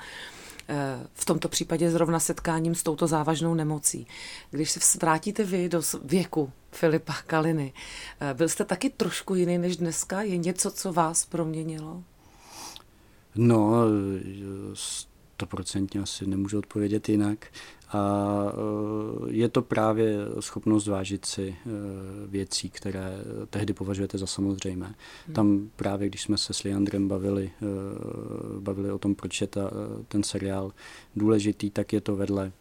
Eh, 0.69 1.07
v 1.15 1.25
tomto 1.25 1.49
případě 1.49 1.91
zrovna 1.91 2.21
setkáním 2.21 2.75
s 2.75 2.83
touto 2.83 3.07
závažnou 3.07 3.55
nemocí. 3.55 4.07
Když 4.51 4.71
se 4.71 4.99
vrátíte 4.99 5.45
vy 5.45 5.69
do 5.69 5.83
věku 6.05 6.53
Filipa 6.73 7.15
Kaliny, 7.27 7.73
eh, 8.21 8.35
byl 8.35 8.49
jste 8.49 8.65
taky 8.65 8.91
trošku 8.91 9.35
jiný 9.35 9.59
než 9.59 9.77
dneska? 9.77 10.23
Je 10.23 10.37
něco, 10.37 10.71
co 10.71 10.93
vás 10.93 11.27
proměnilo? 11.27 12.03
No, 13.35 13.73
stoprocentně 15.41 16.01
asi 16.01 16.27
nemůžu 16.27 16.59
odpovědět 16.59 17.09
jinak. 17.09 17.47
A 17.92 18.53
eh, 18.53 19.33
je 19.33 19.48
to 19.48 19.62
právě 19.62 20.16
schopnost 20.40 20.87
vážit 20.87 21.24
si 21.24 21.57
eh, 21.59 21.70
věcí, 22.26 22.70
které 22.70 23.18
tehdy 23.50 23.72
považujete 23.72 24.18
za 24.18 24.26
samozřejmé. 24.26 24.87
Hmm. 25.26 25.35
Tam 25.35 25.70
právě, 25.76 26.09
když 26.09 26.22
jsme 26.22 26.38
se 26.38 26.53
s 26.53 26.64
Leandrem 26.64 27.09
bavili, 27.09 27.50
bavili 28.59 28.92
o 28.92 28.98
tom, 28.98 29.14
proč 29.14 29.40
je 29.40 29.46
ta, 29.46 29.70
ten 30.09 30.22
seriál 30.22 30.72
důležitý, 31.16 31.70
tak 31.70 31.92
je 31.92 32.00
to 32.00 32.16
vedle 32.16 32.53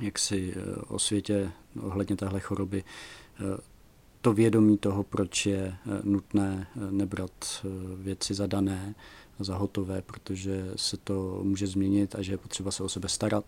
jaksi 0.00 0.54
o 0.88 0.98
světě 0.98 1.52
ohledně 1.80 2.16
téhle 2.16 2.40
choroby 2.40 2.84
to 4.20 4.32
vědomí 4.32 4.78
toho, 4.78 5.02
proč 5.02 5.46
je 5.46 5.74
nutné 6.02 6.66
nebrat 6.90 7.66
věci 7.96 8.34
zadané, 8.34 8.94
za 9.38 9.56
hotové, 9.56 10.02
protože 10.02 10.70
se 10.76 10.96
to 10.96 11.40
může 11.42 11.66
změnit 11.66 12.14
a 12.14 12.22
že 12.22 12.32
je 12.32 12.38
potřeba 12.38 12.70
se 12.70 12.82
o 12.82 12.88
sebe 12.88 13.08
starat 13.08 13.44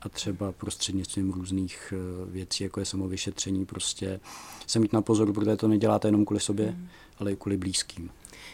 a 0.00 0.08
třeba 0.08 0.52
prostřednictvím 0.52 1.32
různých 1.32 1.92
eh, 1.96 2.30
věcí, 2.30 2.64
jako 2.64 2.80
je 2.80 2.86
samovyšetření, 2.86 3.66
prostě 3.66 4.20
se 4.66 4.78
mít 4.78 4.92
na 4.92 5.02
pozoru, 5.02 5.32
protože 5.32 5.56
to 5.56 5.68
neděláte 5.68 6.08
jenom 6.08 6.24
kvůli 6.24 6.40
sobě, 6.40 6.70
mm. 6.70 6.88
ale 7.18 7.32
i 7.32 7.36
kvůli 7.36 7.56
blízkým. 7.56 8.10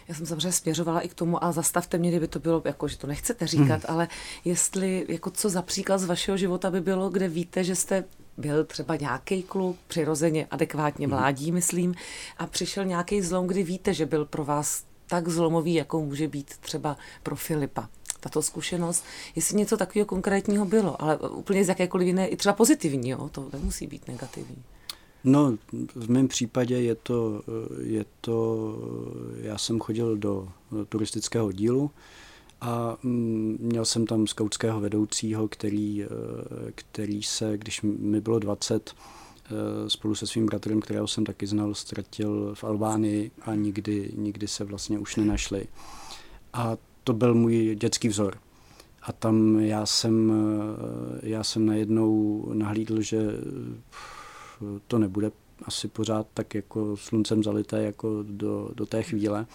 Já 0.09 0.15
jsem 0.15 0.27
samozřejmě 0.27 0.53
směřovala 0.53 1.01
i 1.01 1.09
k 1.09 1.15
tomu, 1.15 1.45
a 1.45 1.53
zastavte 1.53 1.99
mě, 1.99 2.11
kdyby 2.11 2.29
to 2.29 2.39
bylo, 2.39 2.63
jako, 2.65 2.89
že 2.89 2.99
to 2.99 3.07
nechcete 3.07 3.47
říkat, 3.47 3.81
mm. 3.81 3.87
ale 3.89 4.09
jestli, 4.45 5.07
jako 5.09 5.31
co 5.31 5.49
za 5.49 5.63
příklad 5.63 5.99
z 5.99 6.05
vašeho 6.05 6.37
života 6.37 6.71
by 6.71 6.81
bylo, 6.81 7.11
kde 7.11 7.29
víte, 7.29 7.65
že 7.65 7.77
jste 7.77 8.05
byl 8.39 8.65
třeba 8.65 8.97
nějaký 8.97 9.43
kluk, 9.43 9.77
přirozeně 9.89 10.47
adekvátně 10.51 11.07
mhm. 11.07 11.17
mládí, 11.17 11.53
myslím, 11.53 11.95
a 12.39 12.47
přišel 12.47 12.85
nějaký 12.85 13.23
zlom, 13.23 13.47
kdy 13.47 13.63
víte, 13.63 13.95
že 13.95 14.07
byl 14.07 14.25
pro 14.25 14.45
vás 14.45 14.85
tak 15.09 15.29
zlomový, 15.29 15.75
jako 15.75 16.01
může 16.01 16.29
být 16.29 16.57
třeba 16.61 16.97
pro 17.23 17.37
Filipa 17.37 17.89
tato 18.21 18.43
zkušenost, 18.43 19.05
jestli 19.37 19.57
něco 19.57 19.77
takového 19.77 20.07
konkrétního 20.07 20.65
bylo, 20.65 21.03
ale 21.03 21.17
úplně 21.17 21.65
z 21.65 21.69
jakékoliv 21.69 22.07
jiné, 22.07 22.29
i 22.29 22.37
třeba 22.37 22.53
pozitivního, 22.53 23.29
to 23.29 23.49
nemusí 23.53 23.87
být 23.87 24.09
negativní. 24.09 24.63
No, 25.25 25.57
v 25.95 26.11
mém 26.11 26.29
případě 26.29 26.81
je 26.81 26.95
to, 26.95 27.43
je 27.83 28.05
to, 28.21 28.77
já 29.37 29.59
jsem 29.59 29.81
chodil 29.81 30.17
do 30.17 30.49
turistického 30.89 31.53
dílu 31.53 31.91
a 32.61 32.97
mm, 33.03 33.57
měl 33.61 33.85
jsem 33.85 34.07
tam 34.07 34.27
skautského 34.27 34.81
vedoucího, 34.81 35.49
který, 35.49 36.05
který 36.75 37.23
se, 37.23 37.59
když 37.59 37.83
mi 37.83 38.21
bylo 38.21 38.39
20, 38.39 38.95
Eh, 38.95 39.28
spolu 39.89 40.15
se 40.15 40.27
svým 40.27 40.47
bratrem, 40.47 40.81
kterého 40.81 41.07
jsem 41.07 41.25
taky 41.25 41.47
znal, 41.47 41.75
ztratil 41.75 42.55
v 42.55 42.65
Albánii 42.65 43.31
a 43.43 43.55
nikdy, 43.55 44.13
nikdy 44.17 44.49
se 44.49 44.65
vlastně 44.65 44.99
už 44.99 45.17
nenašli. 45.17 45.67
A 46.53 46.77
to 47.05 47.13
byl 47.13 47.35
můj 47.35 47.77
dětský 47.81 48.09
vzor. 48.09 48.39
A 49.03 49.13
tam 49.13 49.61
já 49.61 49.87
jsem, 49.87 50.33
eh, 50.33 51.29
já 51.29 51.45
jsem 51.45 51.67
najednou 51.67 52.45
nahlídl, 52.53 53.01
že 53.01 53.19
to 54.87 54.99
nebude 54.99 55.31
asi 55.65 55.89
pořád 55.89 56.27
tak 56.35 56.55
jako 56.55 56.97
sluncem 56.97 57.43
zalité 57.43 57.83
jako 57.83 58.25
do, 58.29 58.71
do 58.75 58.87
té 58.87 59.03
chvíle. 59.03 59.47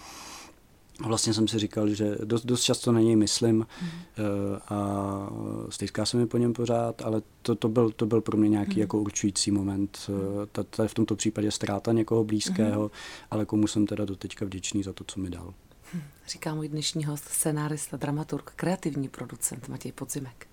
Vlastně 1.00 1.34
jsem 1.34 1.48
si 1.48 1.58
říkal, 1.58 1.88
že 1.88 2.16
dost, 2.24 2.46
dost 2.46 2.62
často 2.62 2.92
na 2.92 3.00
něj 3.00 3.16
myslím 3.16 3.56
mm. 3.56 3.88
a 4.68 5.28
stejská 5.68 6.06
se 6.06 6.16
mi 6.16 6.26
po 6.26 6.38
něm 6.38 6.52
pořád, 6.52 7.02
ale 7.02 7.22
to, 7.42 7.54
to, 7.54 7.68
byl, 7.68 7.90
to 7.90 8.06
byl 8.06 8.20
pro 8.20 8.36
mě 8.36 8.48
nějaký 8.48 8.74
mm. 8.74 8.80
jako 8.80 9.00
určující 9.00 9.50
moment. 9.50 10.10
Eh, 10.58 10.64
to 10.70 10.82
je 10.82 10.88
v 10.88 10.94
tomto 10.94 11.16
případě 11.16 11.50
ztráta 11.50 11.92
někoho 11.92 12.24
blízkého, 12.24 12.82
mm. 12.82 12.90
ale 13.30 13.44
komu 13.44 13.66
jsem 13.66 13.86
teda 13.86 14.04
doteďka 14.04 14.44
vděčný 14.44 14.82
za 14.82 14.92
to, 14.92 15.04
co 15.04 15.20
mi 15.20 15.30
dal. 15.30 15.54
Hm, 15.94 16.02
říká 16.28 16.54
můj 16.54 16.68
dnešní 16.68 17.04
host, 17.04 17.24
scenárista, 17.24 17.96
dramaturg, 17.96 18.52
kreativní 18.56 19.08
producent 19.08 19.68
Matěj 19.68 19.92
Podzimek. 19.92 20.46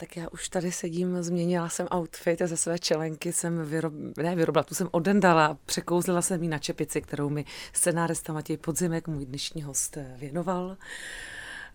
Tak 0.00 0.16
já 0.16 0.28
už 0.28 0.48
tady 0.48 0.72
sedím, 0.72 1.22
změnila 1.22 1.68
jsem 1.68 1.88
outfit 1.94 2.42
a 2.42 2.46
ze 2.46 2.56
své 2.56 2.78
čelenky 2.78 3.32
jsem 3.32 3.64
vyrob, 3.64 3.92
ne, 4.22 4.36
vyrobila, 4.36 4.62
tu 4.62 4.74
jsem 4.74 4.88
odendala, 4.90 5.58
překouzlila 5.66 6.22
jsem 6.22 6.42
ji 6.42 6.48
na 6.48 6.58
čepici, 6.58 7.02
kterou 7.02 7.28
mi 7.28 7.44
scenárista 7.72 8.32
Matěj 8.32 8.56
Podzimek, 8.56 9.08
můj 9.08 9.26
dnešní 9.26 9.62
host, 9.62 9.96
eh, 9.96 10.14
věnoval. 10.18 10.76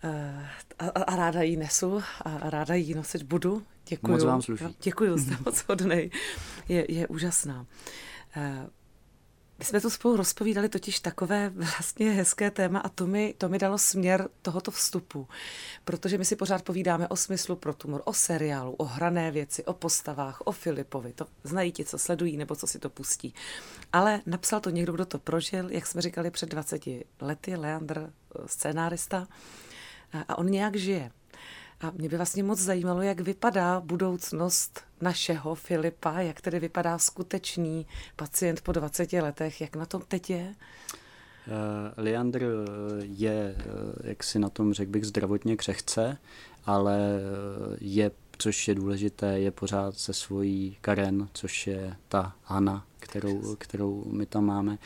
Eh, 0.04 0.48
a, 0.80 0.88
a 0.88 1.16
ráda 1.16 1.42
ji 1.42 1.58
nesu 1.58 2.04
a 2.22 2.50
ráda 2.50 2.76
ji 2.76 2.96
nosit 2.96 3.24
budu. 3.24 3.64
Děkuji. 3.88 4.12
Moc 4.12 4.24
vám 4.24 4.42
sluší. 4.42 4.66
Děkuji, 4.82 5.18
jste 5.18 5.38
moc 5.46 5.58
hodnej. 5.58 6.10
Je, 6.70 6.92
je 6.92 7.08
úžasná. 7.08 7.66
My 9.60 9.66
jsme 9.66 9.82
tu 9.82 9.90
spolu 9.90 10.16
rozpovídali 10.18 10.70
totiž 10.70 11.00
takové 11.00 11.50
vlastně 11.50 12.12
hezké 12.12 12.52
téma 12.52 12.80
a 12.80 12.90
to 12.90 13.08
mi, 13.08 13.34
to 13.38 13.50
mi 13.50 13.60
dalo 13.60 13.78
směr 13.78 14.30
tohoto 14.42 14.72
vstupu, 14.72 15.28
protože 15.86 16.18
my 16.18 16.26
si 16.26 16.36
pořád 16.36 16.62
povídáme 16.62 17.08
o 17.08 17.16
smyslu 17.16 17.56
pro 17.56 17.74
tumor, 17.74 18.02
o 18.06 18.14
seriálu, 18.14 18.74
o 18.74 18.86
hrané 18.86 19.32
věci, 19.32 19.66
o 19.66 19.74
postavách, 19.74 20.42
o 20.46 20.52
Filipovi. 20.52 21.14
To 21.14 21.28
znají 21.44 21.72
ti, 21.72 21.86
co 21.86 21.98
sledují 21.98 22.38
nebo 22.38 22.56
co 22.56 22.68
si 22.68 22.80
to 22.80 22.90
pustí. 22.90 23.34
Ale 23.94 24.22
napsal 24.26 24.60
to 24.60 24.70
někdo, 24.70 24.94
kdo 24.94 25.06
to 25.06 25.20
prožil, 25.20 25.70
jak 25.70 25.88
jsme 25.88 26.02
říkali 26.02 26.32
před 26.32 26.50
20 26.50 26.82
lety, 27.22 27.56
Leandr, 27.56 27.98
eh, 28.00 28.44
scénárista, 28.46 29.28
a 30.28 30.38
on 30.38 30.46
nějak 30.52 30.76
žije. 30.76 31.12
A 31.82 31.92
mě 31.92 32.10
by 32.10 32.18
vlastně 32.18 32.44
moc 32.44 32.60
zajímalo, 32.60 33.02
jak 33.02 33.20
vypadá 33.20 33.80
budoucnost 33.82 34.82
našeho 35.02 35.56
Filipa, 35.56 36.20
jak 36.20 36.42
tedy 36.42 36.60
vypadá 36.60 36.98
skutečný 36.98 37.88
pacient 38.16 38.62
po 38.62 38.72
20 38.72 39.14
letech, 39.14 39.62
jak 39.62 39.76
na 39.76 39.86
tom 39.86 40.02
teď 40.08 40.30
je? 40.30 40.56
Uh, 41.48 42.04
Leandr 42.04 42.46
je, 43.02 43.56
eh, 43.58 43.64
jak 44.04 44.24
si 44.24 44.40
na 44.40 44.50
tom 44.50 44.74
řekl 44.74 44.92
bych, 44.92 45.06
zdravotně 45.06 45.58
křehce, 45.58 46.18
ale 46.66 47.00
je, 47.80 48.12
což 48.38 48.68
je 48.68 48.76
důležité, 48.76 49.40
je 49.40 49.52
pořád 49.52 49.98
se 49.98 50.14
svojí 50.14 50.78
Karen, 50.82 51.28
což 51.34 51.68
je 51.68 51.96
ta 52.08 52.36
Hana, 52.44 52.86
kterou, 53.00 53.56
kterou 53.56 54.04
my 54.06 54.26
tam 54.26 54.46
máme. 54.46 54.78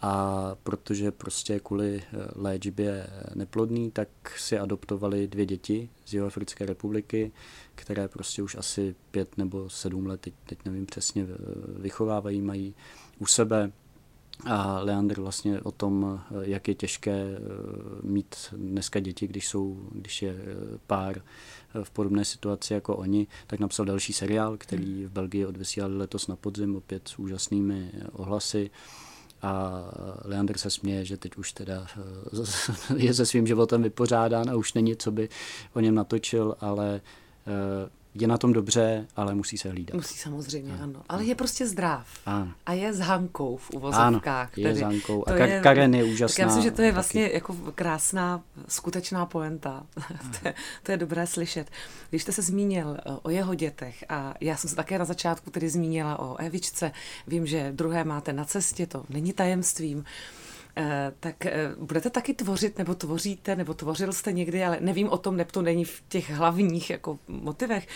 A 0.00 0.56
protože 0.62 1.12
prostě 1.12 1.60
kvůli 1.60 2.02
eh, 2.02 2.16
léčbě 2.34 3.06
neplodný, 3.34 3.90
tak 3.90 4.08
si 4.38 4.58
adoptovali 4.58 5.28
dvě 5.28 5.46
děti 5.46 5.88
z 6.04 6.14
Jihoafrické 6.14 6.66
republiky, 6.66 7.32
které 7.74 8.08
prostě 8.08 8.42
už 8.42 8.54
asi 8.54 8.94
pět 9.10 9.38
nebo 9.38 9.70
sedm 9.70 10.06
let, 10.06 10.20
teď, 10.20 10.34
teď 10.46 10.58
nevím 10.64 10.86
přesně, 10.86 11.26
vychovávají, 11.78 12.40
mají 12.40 12.74
u 13.18 13.26
sebe. 13.26 13.72
A 14.46 14.80
Leandr 14.80 15.20
vlastně 15.20 15.60
o 15.60 15.72
tom, 15.72 16.20
eh, 16.30 16.34
jak 16.40 16.68
je 16.68 16.74
těžké 16.74 17.12
eh, 17.12 17.38
mít 18.02 18.36
dneska 18.52 19.00
děti, 19.00 19.26
když, 19.26 19.48
jsou, 19.48 19.88
když 19.92 20.22
je 20.22 20.36
pár 20.86 21.22
v 21.82 21.90
podobné 21.90 22.24
situaci 22.24 22.72
jako 22.72 22.96
oni, 22.96 23.26
tak 23.46 23.60
napsal 23.60 23.86
další 23.86 24.12
seriál, 24.12 24.56
který 24.56 25.04
v 25.04 25.10
Belgii 25.10 25.46
odvysílali 25.46 25.96
letos 25.96 26.26
na 26.26 26.36
podzim, 26.36 26.76
opět 26.76 27.08
s 27.08 27.18
úžasnými 27.18 27.92
ohlasy. 28.12 28.70
A 29.44 29.84
Leander 30.24 30.58
se 30.58 30.70
směje, 30.70 31.04
že 31.04 31.16
teď 31.16 31.36
už 31.36 31.52
teda 31.52 31.86
je 32.96 33.14
se 33.14 33.26
svým 33.26 33.46
životem 33.46 33.82
vypořádán 33.82 34.50
a 34.50 34.54
už 34.54 34.72
není, 34.72 34.96
co 34.96 35.10
by 35.10 35.28
o 35.74 35.80
něm 35.80 35.94
natočil, 35.94 36.56
ale 36.60 37.00
eh, 37.46 37.90
je 38.14 38.26
na 38.26 38.38
tom 38.38 38.52
dobře, 38.52 39.06
ale 39.16 39.34
musí 39.34 39.58
se 39.58 39.70
hlídat. 39.70 39.94
Musí 39.94 40.18
samozřejmě, 40.18 40.72
ano. 40.72 40.82
ano. 40.82 41.02
Ale 41.08 41.24
je 41.24 41.34
prostě 41.34 41.66
zdrav. 41.66 42.06
Ano. 42.26 42.52
A 42.66 42.72
je 42.72 42.94
s 42.94 42.98
Hankou 42.98 43.56
v 43.56 43.70
uvozovkách. 43.70 44.58
Ano, 44.58 44.68
je 44.68 44.74
s 44.74 44.80
Hankou. 44.80 45.28
A 45.28 45.32
Kar- 45.32 45.62
Karen 45.62 45.94
je 45.94 46.04
úžasná. 46.04 46.34
Tak 46.34 46.38
já 46.38 46.46
myslím, 46.46 46.62
že 46.62 46.70
to 46.70 46.82
je 46.82 46.92
vlastně 46.92 47.22
taky. 47.22 47.34
jako 47.34 47.56
krásná, 47.74 48.42
skutečná 48.68 49.26
poenta. 49.26 49.86
to, 50.40 50.48
je, 50.48 50.54
to 50.82 50.92
je 50.92 50.98
dobré 50.98 51.26
slyšet. 51.26 51.70
Když 52.10 52.22
jste 52.22 52.32
se 52.32 52.42
zmínil 52.42 52.96
eh, 52.98 53.12
o 53.22 53.30
jeho 53.30 53.54
dětech 53.54 54.04
a 54.08 54.34
já 54.40 54.56
jsem 54.56 54.70
se 54.70 54.76
také 54.76 54.98
na 54.98 55.04
začátku 55.04 55.50
tedy 55.50 55.68
zmínila 55.68 56.18
o 56.18 56.36
Evičce, 56.36 56.92
vím, 57.26 57.46
že 57.46 57.72
druhé 57.72 58.04
máte 58.04 58.32
na 58.32 58.44
cestě, 58.44 58.86
to 58.86 59.04
není 59.08 59.32
tajemstvím. 59.32 60.04
Eh, 60.06 60.53
tak 61.20 61.46
eh, 61.46 61.74
budete 61.78 62.10
taky 62.10 62.34
tvořit, 62.34 62.78
nebo 62.78 62.94
tvoříte, 62.94 63.56
nebo 63.56 63.74
tvořil 63.74 64.12
jste 64.12 64.32
někdy, 64.32 64.64
ale 64.64 64.78
nevím 64.80 65.08
o 65.08 65.18
tom, 65.18 65.36
to 65.50 65.62
není 65.62 65.84
v 65.84 66.02
těch 66.08 66.30
hlavních 66.30 66.90
jako 66.90 67.18
motivech. 67.28 67.88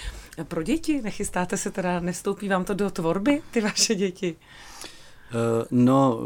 Pro 0.44 0.62
děti 0.62 1.02
nechystáte 1.02 1.56
se 1.56 1.70
teda, 1.70 2.00
nestoupí 2.00 2.48
vám 2.48 2.64
to 2.64 2.74
do 2.74 2.90
tvorby, 2.90 3.42
ty 3.50 3.60
vaše 3.60 3.94
děti? 3.94 4.36
No, 5.70 6.20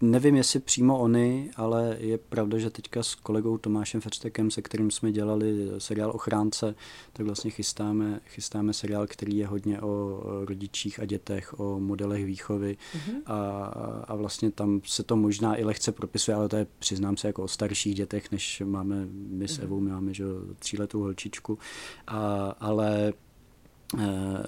Nevím, 0.00 0.36
jestli 0.36 0.60
přímo 0.60 0.98
oni, 0.98 1.50
ale 1.56 1.96
je 2.00 2.18
pravda, 2.18 2.58
že 2.58 2.70
teďka 2.70 3.02
s 3.02 3.14
kolegou 3.14 3.58
Tomášem 3.58 4.00
Ferstekem, 4.00 4.50
se 4.50 4.62
kterým 4.62 4.90
jsme 4.90 5.12
dělali 5.12 5.68
seriál 5.78 6.10
Ochránce, 6.10 6.74
tak 7.12 7.26
vlastně 7.26 7.50
chystáme, 7.50 8.20
chystáme 8.26 8.72
seriál, 8.72 9.06
který 9.06 9.36
je 9.36 9.46
hodně 9.46 9.80
o 9.80 10.22
rodičích 10.44 11.00
a 11.00 11.04
dětech, 11.04 11.60
o 11.60 11.80
modelech 11.80 12.26
výchovy 12.26 12.76
mm-hmm. 12.76 13.20
a, 13.26 13.64
a 14.08 14.14
vlastně 14.14 14.50
tam 14.50 14.80
se 14.84 15.02
to 15.02 15.16
možná 15.16 15.56
i 15.56 15.64
lehce 15.64 15.92
propisuje, 15.92 16.34
ale 16.34 16.48
to 16.48 16.56
je, 16.56 16.66
přiznám 16.78 17.16
se, 17.16 17.26
jako 17.26 17.42
o 17.42 17.48
starších 17.48 17.94
dětech, 17.94 18.30
než 18.30 18.62
máme 18.66 19.06
my 19.12 19.48
s 19.48 19.58
mhm. 19.58 19.66
Evou, 19.66 19.80
my 19.80 19.90
máme 19.90 20.14
že 20.14 20.24
tříletou 20.58 21.00
holčičku, 21.00 21.58
a, 22.06 22.54
ale 22.60 23.12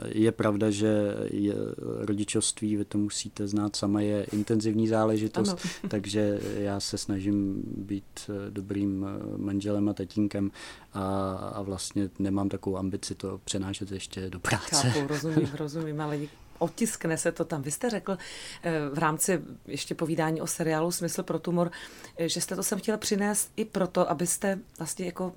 je 0.04 0.32
pravda, 0.32 0.70
že 0.70 1.16
je, 1.30 1.54
rodičovství, 2.00 2.76
vy 2.76 2.84
to 2.84 2.98
musíte 2.98 3.46
znát 3.46 3.76
sama, 3.76 4.00
je 4.00 4.24
intenzivní 4.24 4.88
záležitost, 4.88 5.48
ano. 5.48 5.58
takže 5.88 6.40
já 6.42 6.80
se 6.80 6.98
snažím 6.98 7.62
být 7.76 8.30
dobrým 8.50 9.06
manželem 9.36 9.88
a 9.88 9.92
tatínkem 9.92 10.50
a, 10.92 11.34
a 11.54 11.62
vlastně 11.62 12.10
nemám 12.18 12.48
takovou 12.48 12.76
ambici 12.76 13.14
to 13.14 13.40
přenášet 13.44 13.92
ještě 13.92 14.30
do 14.30 14.40
práce. 14.40 14.90
Chápu, 14.90 15.06
rozumím, 15.08 15.48
rozumím, 15.54 16.00
ale 16.00 16.18
otiskne 16.58 17.18
se 17.18 17.32
to 17.32 17.44
tam. 17.44 17.62
Vy 17.62 17.70
jste 17.70 17.90
řekl 17.90 18.18
eh, 18.62 18.88
v 18.92 18.98
rámci 18.98 19.40
ještě 19.66 19.94
povídání 19.94 20.40
o 20.40 20.46
seriálu 20.46 20.92
Smysl 20.92 21.22
pro 21.22 21.38
tumor, 21.38 21.70
eh, 22.16 22.28
že 22.28 22.40
jste 22.40 22.56
to 22.56 22.62
sem 22.62 22.78
chtěla 22.78 22.98
přinést 22.98 23.52
i 23.56 23.64
proto, 23.64 24.10
abyste 24.10 24.58
vlastně 24.78 25.06
jako 25.06 25.32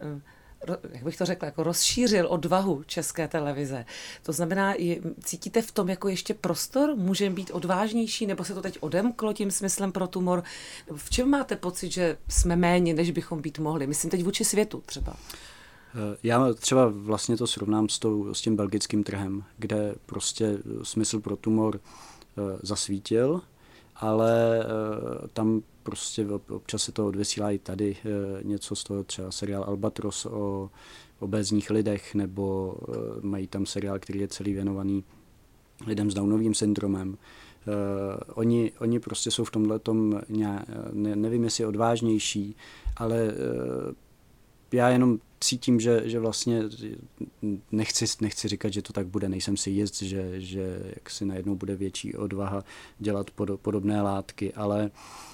eh, 0.00 0.20
jak 0.92 1.04
bych 1.04 1.16
to 1.16 1.24
řekla, 1.24 1.46
jako 1.46 1.62
rozšířil 1.62 2.26
odvahu 2.30 2.82
české 2.86 3.28
televize. 3.28 3.84
To 4.22 4.32
znamená, 4.32 4.74
cítíte 5.24 5.62
v 5.62 5.72
tom 5.72 5.88
jako 5.88 6.08
ještě 6.08 6.34
prostor? 6.34 6.96
Můžeme 6.96 7.34
být 7.34 7.50
odvážnější, 7.50 8.26
nebo 8.26 8.44
se 8.44 8.54
to 8.54 8.62
teď 8.62 8.78
odemklo 8.80 9.32
tím 9.32 9.50
smyslem 9.50 9.92
pro 9.92 10.06
tumor? 10.06 10.42
V 10.96 11.10
čem 11.10 11.30
máte 11.30 11.56
pocit, 11.56 11.92
že 11.92 12.16
jsme 12.28 12.56
méně, 12.56 12.94
než 12.94 13.10
bychom 13.10 13.40
být 13.40 13.58
mohli? 13.58 13.86
Myslím 13.86 14.10
teď 14.10 14.24
vůči 14.24 14.44
světu 14.44 14.82
třeba. 14.86 15.16
Eh, 15.94 16.16
já 16.22 16.54
třeba 16.54 16.92
vlastně 16.94 17.36
to 17.36 17.46
srovnám 17.46 17.88
s, 17.88 17.98
tou, 17.98 18.34
s 18.34 18.40
tím 18.40 18.56
belgickým 18.56 19.04
trhem, 19.04 19.44
kde 19.58 19.94
prostě 20.06 20.58
smysl 20.82 21.20
pro 21.20 21.36
tumor 21.36 21.80
eh, 21.80 22.40
zasvítil, 22.62 23.40
ale 23.96 24.60
eh, 24.60 25.28
tam 25.32 25.62
prostě 25.84 26.26
občas 26.48 26.82
se 26.82 26.92
to 26.92 27.06
odvysílá 27.06 27.50
i 27.50 27.58
tady 27.58 27.96
něco 28.42 28.76
z 28.76 28.84
toho, 28.84 29.04
třeba 29.04 29.30
seriál 29.30 29.64
Albatros 29.64 30.26
o 30.26 30.70
obézních 31.18 31.70
lidech, 31.70 32.14
nebo 32.14 32.76
mají 33.20 33.46
tam 33.46 33.66
seriál, 33.66 33.98
který 33.98 34.20
je 34.20 34.28
celý 34.28 34.52
věnovaný 34.52 35.04
lidem 35.86 36.10
s 36.10 36.14
Downovým 36.14 36.54
syndromem. 36.54 37.08
Uh, 37.08 37.14
oni, 38.34 38.72
oni 38.80 39.00
prostě 39.00 39.30
jsou 39.30 39.44
v 39.44 39.50
tomhle 39.50 39.78
tom, 39.78 40.20
ne, 40.28 40.64
nevím 41.16 41.44
jestli 41.44 41.66
odvážnější, 41.66 42.56
ale 42.96 43.34
já 44.72 44.88
jenom 44.88 45.18
cítím, 45.40 45.80
že, 45.80 46.02
že 46.04 46.20
vlastně 46.20 46.62
nechci, 47.72 48.04
nechci 48.20 48.48
říkat, 48.48 48.72
že 48.72 48.82
to 48.82 48.92
tak 48.92 49.06
bude, 49.06 49.28
nejsem 49.28 49.56
si 49.56 49.70
jist, 49.70 50.02
že, 50.02 50.40
že 50.40 50.80
jak 50.94 51.10
si 51.10 51.24
najednou 51.24 51.54
bude 51.54 51.76
větší 51.76 52.14
odvaha 52.14 52.64
dělat 52.98 53.30
pod, 53.30 53.50
podobné 53.60 54.02
látky, 54.02 54.52
ale 54.52 54.84
uh, 54.84 54.90
Eh, 54.90 55.33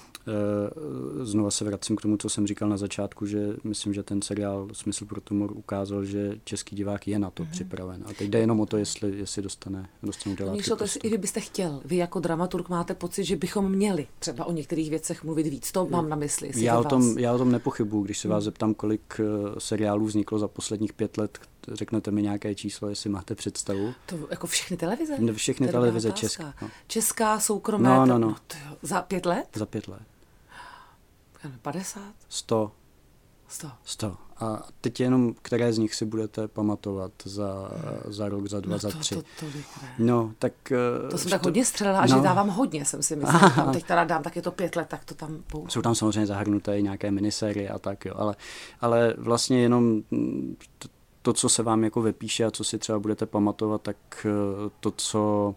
znova 1.21 1.51
se 1.51 1.65
vracím 1.65 1.95
k 1.95 2.01
tomu, 2.01 2.17
co 2.17 2.29
jsem 2.29 2.47
říkal 2.47 2.69
na 2.69 2.77
začátku, 2.77 3.25
že 3.25 3.55
myslím, 3.63 3.93
že 3.93 4.03
ten 4.03 4.21
seriál 4.21 4.67
Smysl 4.73 5.05
pro 5.05 5.21
tumor 5.21 5.51
ukázal, 5.51 6.05
že 6.05 6.35
český 6.43 6.75
divák 6.75 7.07
je 7.07 7.19
na 7.19 7.29
to 7.29 7.43
mm-hmm. 7.43 7.51
připraven. 7.51 8.03
A 8.05 8.13
teď 8.13 8.29
jde 8.29 8.39
jenom 8.39 8.59
o 8.59 8.65
to, 8.65 8.77
jestli, 8.77 9.17
jestli 9.17 9.41
dostane, 9.41 9.89
dostane 10.03 10.35
dělat. 10.35 10.53
Míšo, 10.53 10.75
to 10.75 10.85
i 11.03 11.09
vy 11.09 11.17
byste 11.17 11.39
chtěl. 11.39 11.81
Vy 11.85 11.95
jako 11.95 12.19
dramaturg 12.19 12.69
máte 12.69 12.93
pocit, 12.93 13.23
že 13.23 13.35
bychom 13.35 13.71
měli 13.71 14.07
třeba 14.19 14.45
o 14.45 14.51
některých 14.51 14.89
věcech 14.89 15.23
mluvit 15.23 15.47
víc. 15.47 15.71
To 15.71 15.87
mám 15.89 16.09
na 16.09 16.15
mysli. 16.15 16.51
Já 16.55 16.79
o, 16.79 16.83
tom, 16.83 17.17
já 17.17 17.33
o 17.33 17.37
tom 17.37 17.51
nepochybuju, 17.51 18.03
když 18.03 18.19
se 18.19 18.27
vás 18.27 18.43
mhm. 18.43 18.45
zeptám, 18.45 18.73
kolik 18.73 19.19
eh, 19.19 19.23
seriálů 19.57 20.05
vzniklo 20.05 20.39
za 20.39 20.47
posledních 20.47 20.93
pět 20.93 21.17
let, 21.17 21.39
řeknete 21.73 22.11
mi 22.11 22.21
nějaké 22.21 22.55
číslo, 22.55 22.89
jestli 22.89 23.09
máte 23.09 23.35
představu. 23.35 23.93
To 24.05 24.27
jako 24.31 24.47
všechny 24.47 24.77
televize? 24.77 25.33
Všechny 25.33 25.67
televize 25.67 26.11
česká. 26.11 26.53
No. 26.61 26.69
Česká, 26.87 27.39
soukromé, 27.39 27.89
no, 27.89 28.05
no, 28.05 28.19
no. 28.19 28.33
To, 28.33 28.37
to, 28.47 28.77
za 28.81 29.01
pět 29.01 29.25
let? 29.25 29.47
Za 29.55 29.65
pět 29.65 29.87
let. 29.87 30.01
50? 31.61 32.01
100. 32.29 32.71
100. 33.47 33.71
100. 33.83 34.17
A 34.39 34.67
teď 34.81 34.99
jenom, 34.99 35.33
které 35.41 35.73
z 35.73 35.77
nich 35.77 35.95
si 35.95 36.05
budete 36.05 36.47
pamatovat 36.47 37.11
za, 37.23 37.71
za 38.05 38.29
rok, 38.29 38.47
za 38.47 38.59
dva, 38.59 38.71
no 38.71 38.79
za 38.79 38.89
tři. 38.89 39.15
To, 39.15 39.21
to, 39.21 39.45
no, 39.99 40.33
tak... 40.39 40.53
To 41.11 41.17
jsem 41.17 41.29
to, 41.29 41.29
tak 41.29 41.43
hodně 41.43 41.65
střelila 41.65 41.99
a 41.99 42.05
no. 42.05 42.17
že 42.17 42.23
dávám 42.23 42.49
hodně, 42.49 42.85
jsem 42.85 43.03
si 43.03 43.15
myslela. 43.15 43.49
Tam 43.49 43.71
teď 43.73 43.85
teda 43.85 44.03
dám, 44.03 44.23
tak 44.23 44.35
je 44.35 44.41
to 44.41 44.51
pět 44.51 44.75
let, 44.75 44.87
tak 44.87 45.05
to 45.05 45.15
tam... 45.15 45.43
Bou. 45.51 45.67
Jsou 45.67 45.81
tam 45.81 45.95
samozřejmě 45.95 46.25
zahrnuté 46.25 46.79
i 46.79 46.83
nějaké 46.83 47.11
minisérie 47.11 47.69
a 47.69 47.79
tak, 47.79 48.05
jo. 48.05 48.13
Ale, 48.17 48.35
ale 48.81 49.13
vlastně 49.17 49.61
jenom 49.61 50.01
to, 51.21 51.33
co 51.33 51.49
se 51.49 51.63
vám 51.63 51.83
jako 51.83 52.01
vypíše 52.01 52.45
a 52.45 52.51
co 52.51 52.63
si 52.63 52.77
třeba 52.77 52.99
budete 52.99 53.25
pamatovat, 53.25 53.81
tak 53.81 53.97
eh, 54.25 54.69
to, 54.79 54.91
co 54.91 55.55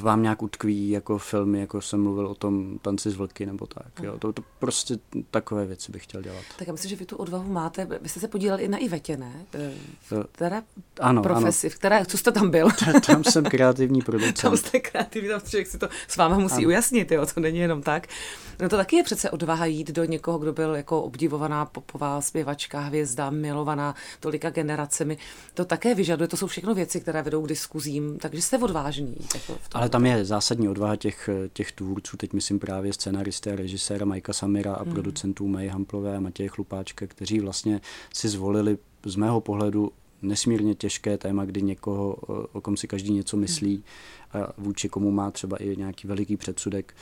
vám 0.00 0.22
nějak 0.22 0.42
utkví 0.42 0.90
jako 0.90 1.18
filmy, 1.18 1.60
jako 1.60 1.80
jsem 1.80 2.02
mluvil 2.02 2.26
o 2.26 2.34
tom 2.34 2.78
Tanci 2.78 3.10
z 3.10 3.14
vlky 3.14 3.46
nebo 3.46 3.66
tak. 3.66 3.86
Jo. 4.02 4.18
To, 4.18 4.32
to 4.32 4.42
prostě 4.58 4.98
takové 5.30 5.66
věci 5.66 5.92
bych 5.92 6.04
chtěl 6.04 6.22
dělat. 6.22 6.44
Tak 6.58 6.66
já 6.68 6.72
myslím, 6.72 6.88
že 6.88 6.96
vy 6.96 7.06
tu 7.06 7.16
odvahu 7.16 7.52
máte. 7.52 7.88
Vy 8.00 8.08
jste 8.08 8.20
se 8.20 8.28
podíleli 8.28 8.62
i 8.62 8.68
na 8.68 8.78
Ivetě, 8.78 9.16
ne? 9.16 9.32
Eh, 9.54 9.72
v 10.10 10.26
které 10.32 10.62
ano, 11.00 11.22
profesi, 11.22 11.66
ano. 11.66 11.74
v 11.74 11.78
které, 11.78 12.06
co 12.06 12.18
jste 12.18 12.32
tam 12.32 12.50
byl? 12.50 12.68
Tam 13.06 13.24
jsem 13.24 13.44
kreativní 13.44 14.02
producent. 14.06 14.42
tam 14.42 14.56
jste 14.56 14.80
kreativní, 14.80 15.28
tam 15.28 15.40
člověk 15.40 15.66
si 15.66 15.78
to 15.78 15.88
s 16.08 16.16
váma 16.16 16.38
musí 16.38 16.56
ano. 16.56 16.66
ujasnit, 16.66 17.12
jo, 17.12 17.26
to 17.26 17.40
není 17.40 17.58
jenom 17.58 17.82
tak. 17.82 18.06
No 18.60 18.68
to 18.68 18.76
taky 18.76 18.96
je 18.96 19.02
přece 19.02 19.30
odvaha 19.30 19.66
jít 19.66 19.90
do 19.90 20.04
někoho, 20.04 20.38
kdo 20.38 20.52
byl 20.52 20.74
jako 20.74 21.02
obdivovaná 21.02 21.64
popová 21.64 22.20
zpěvačka, 22.20 22.80
hvězda, 22.80 23.30
milovaná 23.30 23.94
tolika 24.20 24.50
generacemi. 24.50 25.18
To 25.54 25.64
také 25.64 25.94
vyžaduje, 25.94 26.28
to 26.28 26.36
jsou 26.36 26.46
všechno 26.46 26.74
věci, 26.74 27.00
které 27.00 27.22
vedou 27.22 27.42
k 27.42 27.48
diskuzím, 27.48 28.18
takže 28.18 28.42
jste 28.42 28.58
odvážný. 28.58 29.16
Jako 29.48 29.60
Ale 29.72 29.88
tam 29.88 30.06
je 30.06 30.24
zásadní 30.24 30.68
odvaha 30.68 30.96
těch, 30.96 31.30
těch 31.52 31.72
tvůrců, 31.72 32.16
teď 32.16 32.32
myslím 32.32 32.58
právě 32.58 32.92
scenaristé 32.92 33.52
a 33.52 33.56
režiséra 33.56 34.06
Majka 34.06 34.32
Samira 34.32 34.74
a 34.74 34.82
hmm. 34.82 34.92
producentů 34.92 35.48
Mají 35.48 35.68
Hamplové 35.68 36.16
a 36.16 36.20
Matěje 36.20 36.48
Chlupáčka, 36.48 37.06
kteří 37.06 37.40
vlastně 37.40 37.80
si 38.14 38.28
zvolili 38.28 38.78
z 39.06 39.16
mého 39.16 39.40
pohledu 39.40 39.92
nesmírně 40.22 40.74
těžké 40.74 41.18
téma, 41.18 41.44
kdy 41.44 41.62
někoho, 41.62 42.12
o 42.52 42.60
kom 42.60 42.76
si 42.76 42.88
každý 42.88 43.12
něco 43.12 43.36
myslí 43.36 43.84
a 44.32 44.52
vůči 44.58 44.88
komu 44.88 45.10
má 45.10 45.30
třeba 45.30 45.56
i 45.56 45.76
nějaký 45.76 46.06
veliký 46.06 46.36
předsudek, 46.36 46.94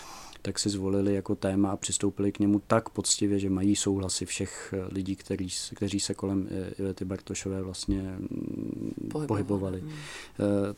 tak 0.42 0.58
si 0.58 0.70
zvolili 0.70 1.14
jako 1.14 1.34
téma 1.34 1.70
a 1.70 1.76
přistoupili 1.76 2.32
k 2.32 2.38
němu 2.38 2.62
tak 2.66 2.88
poctivě, 2.88 3.38
že 3.38 3.50
mají 3.50 3.76
souhlasy 3.76 4.26
všech 4.26 4.74
eh, 4.76 4.94
lidí, 4.94 5.16
který, 5.16 5.48
kteří 5.74 6.00
se 6.00 6.14
kolem 6.14 6.48
eh, 6.50 6.74
Ivety 6.78 7.04
Bartošové 7.04 7.62
vlastně 7.62 8.02
mm, 8.02 8.92
pohybovali. 9.10 9.26
pohybovali. 9.26 9.80
Hmm. 9.80 9.92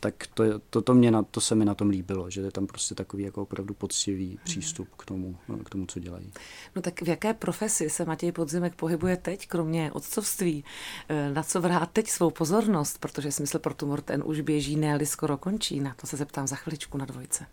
Tak 0.01 0.27
to, 0.35 0.45
to, 0.71 0.83
to, 0.83 0.95
mě 0.95 1.11
na, 1.11 1.23
to 1.23 1.41
se 1.41 1.55
mi 1.55 1.65
na 1.65 1.75
tom 1.75 1.89
líbilo, 1.89 2.31
že 2.31 2.41
je 2.41 2.51
tam 2.51 2.67
prostě 2.67 2.95
takový 2.95 3.23
jako 3.23 3.43
opravdu 3.43 3.75
poctivý 3.75 4.29
hmm. 4.29 4.39
přístup 4.45 4.89
k 4.97 5.05
tomu, 5.05 5.37
k 5.65 5.71
tomu, 5.71 5.87
co 5.87 6.01
dělají. 6.01 6.33
No 6.77 6.83
tak 6.83 7.03
v 7.03 7.09
jaké 7.09 7.35
profesi 7.35 7.91
se 7.91 8.05
Matěj 8.05 8.33
Podzimek 8.33 8.75
pohybuje 8.75 9.17
teď, 9.17 9.49
kromě 9.49 9.93
otcovství? 9.93 10.65
Na 11.35 11.43
co 11.43 11.61
vrát 11.61 11.91
teď 11.93 12.09
svou 12.09 12.31
pozornost? 12.31 12.99
Protože 12.99 13.33
smysl 13.33 13.59
pro 13.59 13.75
tumor 13.75 14.01
ten 14.01 14.23
už 14.27 14.41
běží, 14.41 14.77
ne 14.77 14.99
skoro 15.07 15.37
končí. 15.37 15.81
Na 15.81 15.95
to 15.95 16.07
se 16.07 16.17
zeptám 16.17 16.47
za 16.47 16.57
chviličku 16.57 16.99
na 16.99 17.05
dvojce. 17.05 17.47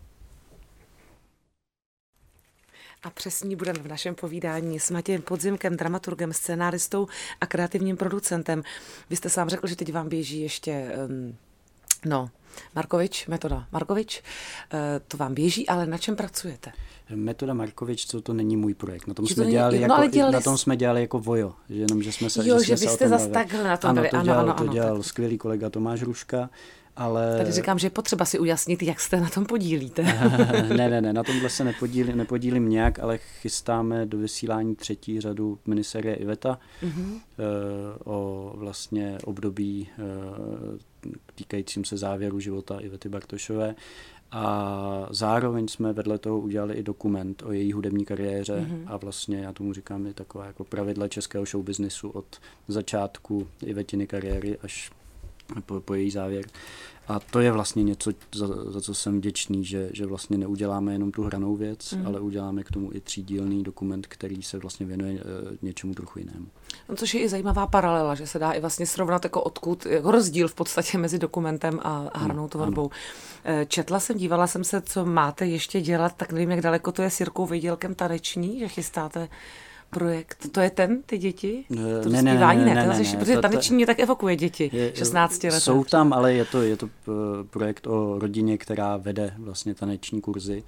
A 3.03 3.09
přesně 3.09 3.55
budeme 3.55 3.79
v 3.79 3.87
našem 3.87 4.15
povídání 4.15 4.79
s 4.79 4.91
Matějem 4.91 5.21
Podzimkem, 5.21 5.77
dramaturgem, 5.77 6.33
scénáristou 6.33 7.07
a 7.41 7.45
kreativním 7.45 7.97
producentem. 7.97 8.63
Vy 9.09 9.15
jste 9.15 9.29
sám 9.29 9.49
řekl, 9.49 9.67
že 9.67 9.75
teď 9.75 9.93
vám 9.93 10.09
běží 10.09 10.41
ještě, 10.41 10.91
um, 11.09 11.35
no, 12.05 12.29
Markovič, 12.75 13.27
metoda 13.27 13.67
Markovič, 13.71 14.23
uh, 14.73 14.79
to 15.07 15.17
vám 15.17 15.33
běží, 15.33 15.67
ale 15.67 15.85
na 15.85 15.97
čem 15.97 16.15
pracujete? 16.15 16.71
Metoda 17.15 17.53
Markovič, 17.53 18.05
to, 18.05 18.21
to 18.21 18.33
není 18.33 18.57
můj 18.57 18.73
projekt. 18.73 19.07
Na 19.07 19.13
tom, 19.13 19.27
jsme 19.27 19.45
dělali, 19.45 19.79
no, 19.79 19.95
jako, 19.95 20.07
dělali... 20.07 20.33
na 20.33 20.41
tom 20.41 20.57
jsme 20.57 20.77
dělali 20.77 21.01
jako 21.01 21.19
vojo, 21.19 21.53
že 21.69 21.75
jenom, 21.75 22.03
že 22.03 22.11
jsme 22.11 22.29
se... 22.29 22.47
Jo, 22.47 22.59
že, 22.59 22.65
že 22.65 22.75
vy 22.75 22.87
jste 22.87 23.09
zase 23.09 23.29
takhle 23.29 23.63
na 23.63 23.77
tom 23.77 23.89
ano, 23.89 24.01
byli. 24.01 24.09
To 24.09 24.21
dělal, 24.21 24.39
ano, 24.39 24.57
ano, 24.57 24.67
to 24.67 24.73
dělal 24.73 24.97
tak. 24.97 25.05
skvělý 25.05 25.37
kolega 25.37 25.69
Tomáš 25.69 26.01
Ruška 26.01 26.49
ale... 26.95 27.37
Tady 27.37 27.51
říkám, 27.51 27.79
že 27.79 27.87
je 27.87 27.91
potřeba 27.91 28.25
si 28.25 28.39
ujasnit, 28.39 28.83
jak 28.83 28.99
se 28.99 29.21
na 29.21 29.29
tom 29.29 29.45
podílíte. 29.45 30.03
ne, 30.77 30.89
ne, 30.89 31.01
ne, 31.01 31.13
na 31.13 31.23
tomhle 31.23 31.49
se 31.49 31.63
nepodílím, 31.63 32.17
nepodílím 32.17 32.69
nějak, 32.69 32.99
ale 32.99 33.17
chystáme 33.17 34.05
do 34.05 34.17
vysílání 34.17 34.75
třetí 34.75 35.21
řadu 35.21 35.59
miniserie 35.65 36.15
Iveta 36.15 36.59
mm-hmm. 36.83 37.19
o 38.05 38.51
vlastně 38.55 39.17
období 39.23 39.89
eh, 39.99 41.11
týkajícím 41.35 41.85
se 41.85 41.97
závěru 41.97 42.39
života 42.39 42.79
Ivety 42.79 43.09
Bartošové. 43.09 43.75
A 44.33 45.07
zároveň 45.09 45.67
jsme 45.67 45.93
vedle 45.93 46.17
toho 46.17 46.39
udělali 46.39 46.73
i 46.73 46.83
dokument 46.83 47.43
o 47.45 47.51
její 47.51 47.73
hudební 47.73 48.05
kariéře 48.05 48.55
mm-hmm. 48.59 48.83
a 48.85 48.97
vlastně 48.97 49.37
já 49.37 49.53
tomu 49.53 49.73
říkám 49.73 50.07
i 50.07 50.13
taková 50.13 50.45
jako 50.45 50.63
pravidla 50.63 51.07
českého 51.07 51.45
showbiznisu 51.45 52.09
od 52.09 52.25
začátku 52.67 53.47
Ivetiny 53.63 54.07
kariéry 54.07 54.57
až 54.63 54.91
po, 55.65 55.81
po 55.81 55.93
její 55.93 56.11
závěr. 56.11 56.45
A 57.07 57.19
to 57.19 57.39
je 57.39 57.51
vlastně 57.51 57.83
něco, 57.83 58.11
za, 58.35 58.47
za 58.71 58.81
co 58.81 58.93
jsem 58.93 59.17
vděčný, 59.17 59.65
že, 59.65 59.89
že 59.93 60.05
vlastně 60.05 60.37
neuděláme 60.37 60.93
jenom 60.93 61.11
tu 61.11 61.23
hranou 61.23 61.55
věc, 61.55 61.91
mm. 61.91 62.07
ale 62.07 62.19
uděláme 62.19 62.63
k 62.63 62.71
tomu 62.71 62.89
i 62.93 62.99
třídílný 62.99 63.63
dokument, 63.63 64.07
který 64.07 64.43
se 64.43 64.57
vlastně 64.57 64.85
věnuje 64.85 65.13
e, 65.13 65.23
něčemu 65.61 65.93
trochu 65.93 66.19
jinému. 66.19 66.47
No, 66.89 66.95
což 66.95 67.13
je 67.13 67.21
i 67.21 67.29
zajímavá 67.29 67.67
paralela, 67.67 68.15
že 68.15 68.27
se 68.27 68.39
dá 68.39 68.51
i 68.51 68.61
vlastně 68.61 68.85
srovnat 68.85 69.23
jako 69.23 69.41
odkud, 69.41 69.85
jako 69.85 70.11
rozdíl 70.11 70.47
v 70.47 70.55
podstatě 70.55 70.97
mezi 70.97 71.19
dokumentem 71.19 71.79
a, 71.83 72.07
a 72.13 72.19
hranou 72.19 72.47
tvorbou. 72.47 72.89
E, 73.43 73.65
četla 73.65 73.99
jsem, 73.99 74.17
dívala 74.17 74.47
jsem 74.47 74.63
se, 74.63 74.81
co 74.81 75.05
máte 75.05 75.45
ještě 75.45 75.81
dělat, 75.81 76.13
tak 76.17 76.31
nevím, 76.31 76.51
jak 76.51 76.61
daleko 76.61 76.91
to 76.91 77.01
je 77.01 77.09
s 77.09 77.19
Jirkou 77.19 77.45
Vejdělkem 77.45 77.95
taneční, 77.95 78.59
že 78.59 78.67
chystáte 78.67 79.29
projekt, 79.91 80.47
to 80.51 80.59
je 80.59 80.69
ten, 80.69 81.03
ty 81.05 81.17
děti? 81.17 81.65
Ne, 81.69 82.01
to 82.03 82.09
ne, 82.09 82.21
ne, 82.21 82.33
ne, 82.33 82.55
ne, 82.55 82.65
ne, 82.65 82.75
ne, 82.75 82.99
ne, 82.99 83.17
protože 83.19 83.37
taneční 83.37 83.75
mě 83.75 83.85
tak 83.85 83.99
evokuje 83.99 84.35
děti, 84.35 84.69
je, 84.73 84.95
16 84.95 85.43
let. 85.43 85.51
Jsou 85.51 85.83
tam, 85.83 86.13
ale 86.13 86.33
je 86.33 86.45
to, 86.45 86.61
je 86.61 86.77
to 86.77 86.89
projekt 87.49 87.87
o 87.87 88.19
rodině, 88.19 88.57
která 88.57 88.97
vede 88.97 89.33
vlastně 89.37 89.75
taneční 89.75 90.21
kurzy. 90.21 90.63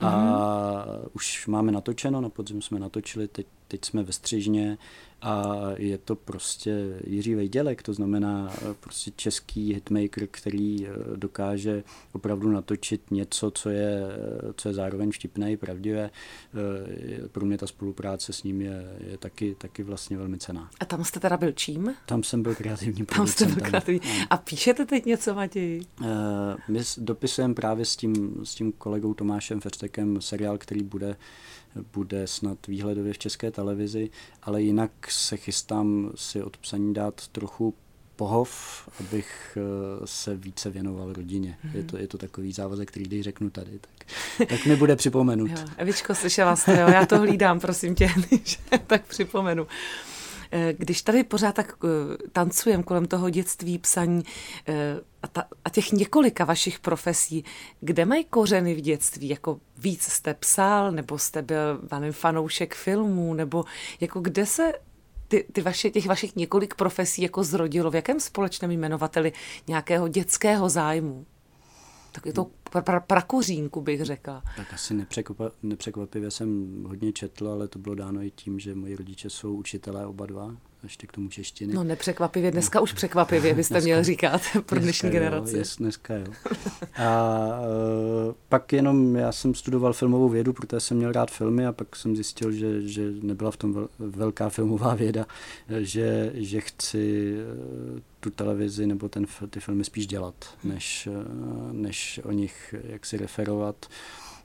A 0.00 0.06
mm-hmm. 0.06 1.08
už 1.12 1.46
máme 1.46 1.72
natočeno, 1.72 2.20
na 2.20 2.28
podzim 2.28 2.62
jsme 2.62 2.78
natočili, 2.80 3.28
teď, 3.28 3.46
teď 3.68 3.84
jsme 3.84 4.02
ve 4.02 4.12
Střižně 4.12 4.78
a 5.24 5.62
je 5.76 5.98
to 5.98 6.16
prostě 6.16 7.00
Jiří 7.06 7.34
Vejdělek, 7.34 7.82
to 7.82 7.94
znamená 7.94 8.52
eh, 8.52 8.74
prostě 8.80 9.10
český 9.16 9.74
hitmaker, 9.74 10.26
který 10.30 10.86
eh, 10.86 10.90
dokáže 11.16 11.84
opravdu 12.12 12.50
natočit 12.50 13.10
něco, 13.10 13.50
co 13.50 13.70
je, 13.70 14.02
eh, 14.02 14.52
co 14.56 14.68
je 14.68 14.74
zároveň 14.74 15.12
vtipné 15.12 15.52
i 15.52 15.56
pravdivé. 15.56 16.10
Pro 17.32 17.46
mě 17.46 17.58
ta 17.58 17.66
spolupráce 17.66 18.32
s 18.32 18.42
ním 18.42 18.60
je, 18.60 18.96
je 19.10 19.18
taky, 19.18 19.54
taky 19.58 19.82
vlastně 19.82 20.16
velmi 20.16 20.38
cená. 20.38 20.70
A 20.80 20.84
tam 20.84 21.04
jste 21.04 21.20
teda 21.20 21.36
byl 21.36 21.52
čím? 21.52 21.94
Tam 22.06 22.22
jsem 22.22 22.42
byl 22.42 22.54
kreativní 22.54 23.06
Tam 23.06 23.26
jste 23.26 23.46
byl 23.46 23.56
kreativní. 23.56 24.00
A 24.30 24.36
píšete 24.36 24.86
teď 24.86 25.04
něco, 25.04 25.34
Matěj? 25.34 25.82
My 26.68 26.80
dopisujeme 26.98 27.54
právě 27.54 27.84
s 27.84 27.96
tím, 27.96 28.40
s 28.44 28.54
tím 28.54 28.72
kolegou 28.72 29.14
Tomášem 29.14 29.60
Feštekem 29.60 30.20
seriál, 30.20 30.58
který 30.58 30.82
bude 30.82 31.16
bude 31.92 32.26
snad 32.26 32.66
výhledově 32.66 33.12
v 33.12 33.18
české 33.18 33.50
televizi, 33.50 34.10
ale 34.42 34.62
jinak 34.62 34.90
se 35.10 35.36
chystám 35.36 36.10
si 36.14 36.42
od 36.42 36.56
psaní 36.56 36.94
dát 36.94 37.28
trochu 37.28 37.74
pohov, 38.16 38.88
abych 39.00 39.58
eh, 39.60 40.06
se 40.06 40.36
více 40.36 40.70
věnoval 40.70 41.12
rodině. 41.12 41.58
Mm-hmm. 41.64 41.76
Je, 41.76 41.82
to, 41.82 41.98
je 41.98 42.08
to 42.08 42.18
takový 42.18 42.52
závazek, 42.52 42.88
který 42.88 43.04
když 43.04 43.24
řeknu 43.24 43.50
tady, 43.50 43.70
tak, 43.78 44.18
tak 44.48 44.66
mi 44.66 44.76
bude 44.76 44.96
připomenut. 44.96 45.50
jo, 45.58 45.64
Evičko, 45.76 46.14
slyšela 46.14 46.56
jste, 46.56 46.80
jo? 46.80 46.88
já 46.88 47.06
to 47.06 47.18
hlídám, 47.18 47.60
prosím 47.60 47.94
tě, 47.94 48.10
tak 48.86 49.06
připomenu. 49.06 49.66
Eh, 50.56 50.74
když 50.78 51.02
tady 51.02 51.24
pořád 51.24 51.54
tak 51.54 51.72
eh, 51.84 51.88
tancujem 52.32 52.82
kolem 52.82 53.06
toho 53.06 53.30
dětství, 53.30 53.78
psaní 53.78 54.22
eh, 54.68 55.00
a, 55.22 55.26
ta, 55.26 55.44
a 55.64 55.70
těch 55.70 55.92
několika 55.92 56.44
vašich 56.44 56.78
profesí, 56.78 57.44
kde 57.80 58.04
mají 58.04 58.24
kořeny 58.24 58.74
v 58.74 58.80
dětství? 58.80 59.28
Jako 59.28 59.60
víc 59.78 60.02
jste 60.02 60.34
psal, 60.34 60.92
nebo 60.92 61.18
jste 61.18 61.42
byl 61.42 61.80
nevím, 61.92 62.12
fanoušek 62.12 62.74
filmů, 62.74 63.34
nebo 63.34 63.64
jako 64.00 64.20
kde 64.20 64.46
se 64.46 64.72
ty, 65.28 65.46
ty 65.52 65.60
vaše, 65.60 65.90
těch 65.90 66.06
vašich 66.06 66.36
několik 66.36 66.74
profesí 66.74 67.22
jako 67.22 67.44
zrodilo? 67.44 67.90
V 67.90 67.94
jakém 67.94 68.20
společném 68.20 68.70
jmenovateli 68.70 69.32
nějakého 69.66 70.08
dětského 70.08 70.68
zájmu? 70.68 71.26
Tak 72.14 72.26
je 72.26 72.32
to 72.32 72.50
pra, 72.70 72.82
pra, 72.82 73.00
bych 73.80 74.04
řekla. 74.04 74.42
Tak 74.56 74.72
asi 74.74 75.06
nepřekvapivě 75.62 76.30
jsem 76.30 76.82
hodně 76.88 77.12
četl, 77.12 77.48
ale 77.48 77.68
to 77.68 77.78
bylo 77.78 77.94
dáno 77.94 78.22
i 78.22 78.30
tím, 78.30 78.58
že 78.58 78.74
moji 78.74 78.96
rodiče 78.96 79.30
jsou 79.30 79.54
učitelé 79.54 80.06
oba 80.06 80.26
dva, 80.26 80.56
ještě 80.84 81.06
k 81.06 81.12
tomu 81.12 81.28
češtiny. 81.28 81.74
No 81.74 81.84
nepřekvapivě, 81.84 82.50
dneska 82.50 82.78
no. 82.78 82.82
už 82.82 82.92
překvapivě 82.92 83.54
byste 83.54 83.74
dneska, 83.74 83.84
měl 83.84 84.04
říkat 84.04 84.42
pro 84.66 84.80
dnešní 84.80 85.10
dneska 85.10 85.18
generaci. 85.18 85.52
Jo, 85.52 85.58
jest, 85.58 85.78
dneska 85.78 86.14
jo. 86.14 86.26
A 86.96 87.60
uh, 88.26 88.34
pak 88.48 88.72
jenom 88.72 89.16
já 89.16 89.32
jsem 89.32 89.54
studoval 89.54 89.92
filmovou 89.92 90.28
vědu, 90.28 90.52
protože 90.52 90.80
jsem 90.80 90.96
měl 90.96 91.12
rád 91.12 91.30
filmy 91.30 91.66
a 91.66 91.72
pak 91.72 91.96
jsem 91.96 92.16
zjistil, 92.16 92.52
že, 92.52 92.88
že 92.88 93.10
nebyla 93.22 93.50
v 93.50 93.56
tom 93.56 93.88
velká 93.98 94.48
filmová 94.48 94.94
věda, 94.94 95.26
že, 95.80 96.32
že 96.34 96.60
chci 96.60 97.34
uh, 97.94 98.00
tu 98.20 98.30
televizi 98.30 98.86
nebo 98.86 99.08
ten, 99.08 99.26
ty 99.50 99.60
filmy 99.60 99.84
spíš 99.84 100.06
dělat, 100.06 100.34
než, 100.64 101.08
uh, 101.12 101.72
než 101.72 102.20
o 102.24 102.32
nich 102.32 102.74
jaksi 102.88 103.16
referovat. 103.16 103.86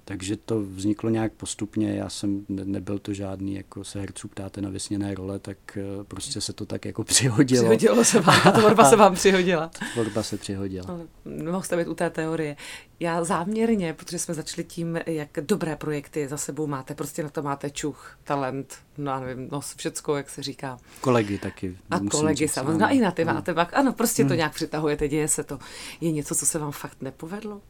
Takže 0.10 0.38
to 0.38 0.62
vzniklo 0.62 1.10
nějak 1.10 1.34
postupně, 1.34 1.96
já 1.96 2.10
jsem 2.10 2.46
nebyl 2.50 3.00
to 3.00 3.14
žádný, 3.14 3.56
jako 3.56 3.84
se 3.84 4.00
herců 4.00 4.28
ptáte 4.28 4.62
na 4.62 4.70
vysněné 4.70 5.16
role, 5.16 5.40
tak 5.40 5.58
eh, 5.78 6.04
prostě 6.04 6.42
se 6.42 6.54
to 6.54 6.66
tak 6.66 6.86
jako 6.86 7.04
přihodilo. 7.04 7.64
Přihodilo 7.64 8.06
se 8.06 8.20
vám, 8.20 8.42
ta 8.44 8.52
tvorba 8.52 8.90
se 8.90 8.96
vám 8.96 9.16
přihodila. 9.16 9.72
Tvorba 9.94 10.24
se 10.24 10.38
přihodila. 10.38 10.86
No, 10.88 11.52
mohl 11.52 11.62
jste 11.62 11.78
být 11.78 11.88
u 11.88 11.94
té 11.94 12.10
teorie. 12.10 12.56
Já 13.00 13.24
záměrně, 13.24 13.94
protože 13.94 14.20
jsme 14.20 14.34
začali 14.34 14.64
tím, 14.64 15.00
jak 15.06 15.30
dobré 15.42 15.76
projekty 15.76 16.28
za 16.28 16.38
sebou 16.38 16.68
máte, 16.68 16.96
prostě 16.96 17.24
na 17.24 17.30
to 17.30 17.44
máte 17.44 17.70
čuch, 17.70 18.18
talent, 18.24 18.78
no 18.98 19.20
nevím, 19.20 19.48
no 19.52 19.62
všecko, 19.62 20.16
jak 20.16 20.30
se 20.30 20.44
říká. 20.44 20.78
Kolegy 21.02 21.38
taky. 21.38 21.78
A 21.92 22.00
kolegy 22.00 22.48
samozřejmě, 22.48 22.86
no, 22.86 22.92
i 22.92 23.00
na 23.00 23.12
ty 23.12 23.26
máte 23.26 23.54
pak, 23.54 23.74
ano, 23.74 23.94
prostě 23.94 24.24
to 24.24 24.28
hmm. 24.28 24.38
nějak 24.38 24.54
přitahujete, 24.54 25.08
děje 25.08 25.28
se 25.28 25.44
to. 25.44 25.60
Je 26.02 26.12
něco, 26.12 26.36
co 26.36 26.46
se 26.46 26.60
vám 26.60 26.72
fakt 26.72 27.02
nepovedlo? 27.02 27.62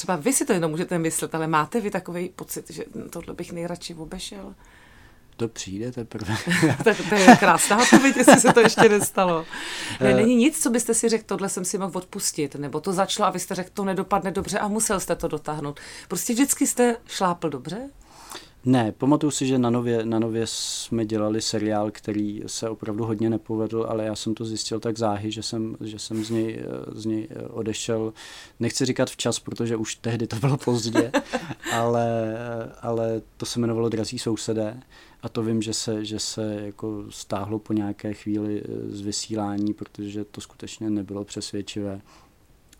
Třeba 0.00 0.16
vy 0.16 0.32
si 0.32 0.44
to 0.44 0.52
jenom 0.52 0.70
můžete 0.70 0.98
myslet, 0.98 1.34
ale 1.34 1.46
máte 1.46 1.80
vy 1.80 1.90
takový 1.90 2.28
pocit, 2.28 2.70
že 2.70 2.84
tohle 3.10 3.34
bych 3.34 3.52
nejradši 3.52 3.94
obešel? 3.94 4.54
To 5.36 5.48
přijde 5.48 5.92
teprve. 5.92 6.36
tak 6.84 6.96
to 7.08 7.14
je 7.14 7.36
krásná 7.36 7.82
odpověď, 7.82 8.16
jestli 8.16 8.40
se 8.40 8.52
to 8.52 8.60
ještě 8.60 8.88
nestalo. 8.88 9.46
Ne, 10.00 10.14
není 10.14 10.36
nic, 10.36 10.62
co 10.62 10.70
byste 10.70 10.94
si 10.94 11.08
řekl, 11.08 11.24
tohle 11.26 11.48
jsem 11.48 11.64
si 11.64 11.78
mohl 11.78 11.92
odpustit, 11.94 12.54
nebo 12.54 12.80
to 12.80 12.92
začalo 12.92 13.26
a 13.26 13.30
vy 13.30 13.38
jste 13.38 13.54
řekl, 13.54 13.70
to 13.74 13.84
nedopadne 13.84 14.30
dobře 14.30 14.58
a 14.58 14.68
musel 14.68 15.00
jste 15.00 15.16
to 15.16 15.28
dotáhnout. 15.28 15.80
Prostě 16.08 16.32
vždycky 16.32 16.66
jste 16.66 16.96
šlápl 17.06 17.50
dobře? 17.50 17.90
Ne, 18.64 18.92
pamatuju 18.92 19.30
si, 19.30 19.46
že 19.46 19.58
na 19.58 19.70
nově, 19.70 20.04
na 20.04 20.18
nově 20.18 20.46
jsme 20.46 21.06
dělali 21.06 21.40
seriál, 21.42 21.90
který 21.90 22.42
se 22.46 22.68
opravdu 22.68 23.04
hodně 23.04 23.30
nepovedl, 23.30 23.86
ale 23.88 24.04
já 24.04 24.16
jsem 24.16 24.34
to 24.34 24.44
zjistil 24.44 24.80
tak 24.80 24.98
záhy, 24.98 25.30
že 25.32 25.42
jsem, 25.42 25.76
že 25.80 25.98
jsem 25.98 26.24
z, 26.24 26.30
něj, 26.30 26.62
z 26.92 27.06
něj 27.06 27.28
odešel. 27.50 28.12
Nechci 28.60 28.86
říkat 28.86 29.10
včas, 29.10 29.38
protože 29.38 29.76
už 29.76 29.94
tehdy 29.94 30.26
to 30.26 30.36
bylo 30.36 30.56
pozdě, 30.56 31.12
ale, 31.72 32.38
ale 32.82 33.22
to 33.36 33.46
se 33.46 33.58
jmenovalo 33.60 33.88
Drazí 33.88 34.18
sousedé 34.18 34.80
a 35.22 35.28
to 35.28 35.42
vím, 35.42 35.62
že 35.62 35.74
se, 35.74 36.04
že 36.04 36.18
se 36.18 36.60
jako 36.64 37.04
stáhlo 37.10 37.58
po 37.58 37.72
nějaké 37.72 38.14
chvíli 38.14 38.62
z 38.88 39.00
vysílání, 39.00 39.74
protože 39.74 40.24
to 40.24 40.40
skutečně 40.40 40.90
nebylo 40.90 41.24
přesvědčivé. 41.24 42.00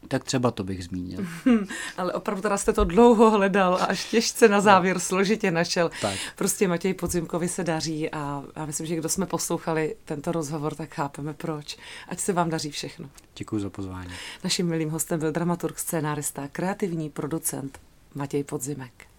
Tak 0.08 0.24
třeba 0.24 0.50
to 0.50 0.64
bych 0.64 0.84
zmínil. 0.84 1.26
Ale 1.96 2.12
opravdu 2.12 2.42
teda 2.42 2.56
jste 2.56 2.72
to 2.72 2.84
dlouho 2.84 3.30
hledal 3.30 3.74
a 3.74 3.84
až 3.84 4.04
těžce 4.04 4.48
na 4.48 4.60
závěr 4.60 4.96
no. 4.96 5.00
složitě 5.00 5.50
našel. 5.50 5.90
Tak. 6.00 6.18
Prostě 6.36 6.68
Matěj 6.68 6.94
Podzimkovi 6.94 7.48
se 7.48 7.64
daří 7.64 8.10
a 8.10 8.42
já 8.56 8.66
myslím, 8.66 8.86
že 8.86 8.96
kdo 8.96 9.08
jsme 9.08 9.26
poslouchali 9.26 9.96
tento 10.04 10.32
rozhovor, 10.32 10.74
tak 10.74 10.94
chápeme 10.94 11.34
proč. 11.34 11.76
Ať 12.08 12.20
se 12.20 12.32
vám 12.32 12.50
daří 12.50 12.70
všechno. 12.70 13.10
Děkuji 13.36 13.60
za 13.60 13.70
pozvání. 13.70 14.10
Naším 14.44 14.66
milým 14.66 14.90
hostem 14.90 15.20
byl 15.20 15.32
dramaturg, 15.32 15.78
scénárista, 15.78 16.48
kreativní 16.48 17.10
producent 17.10 17.78
Matěj 18.14 18.44
Podzimek. 18.44 19.09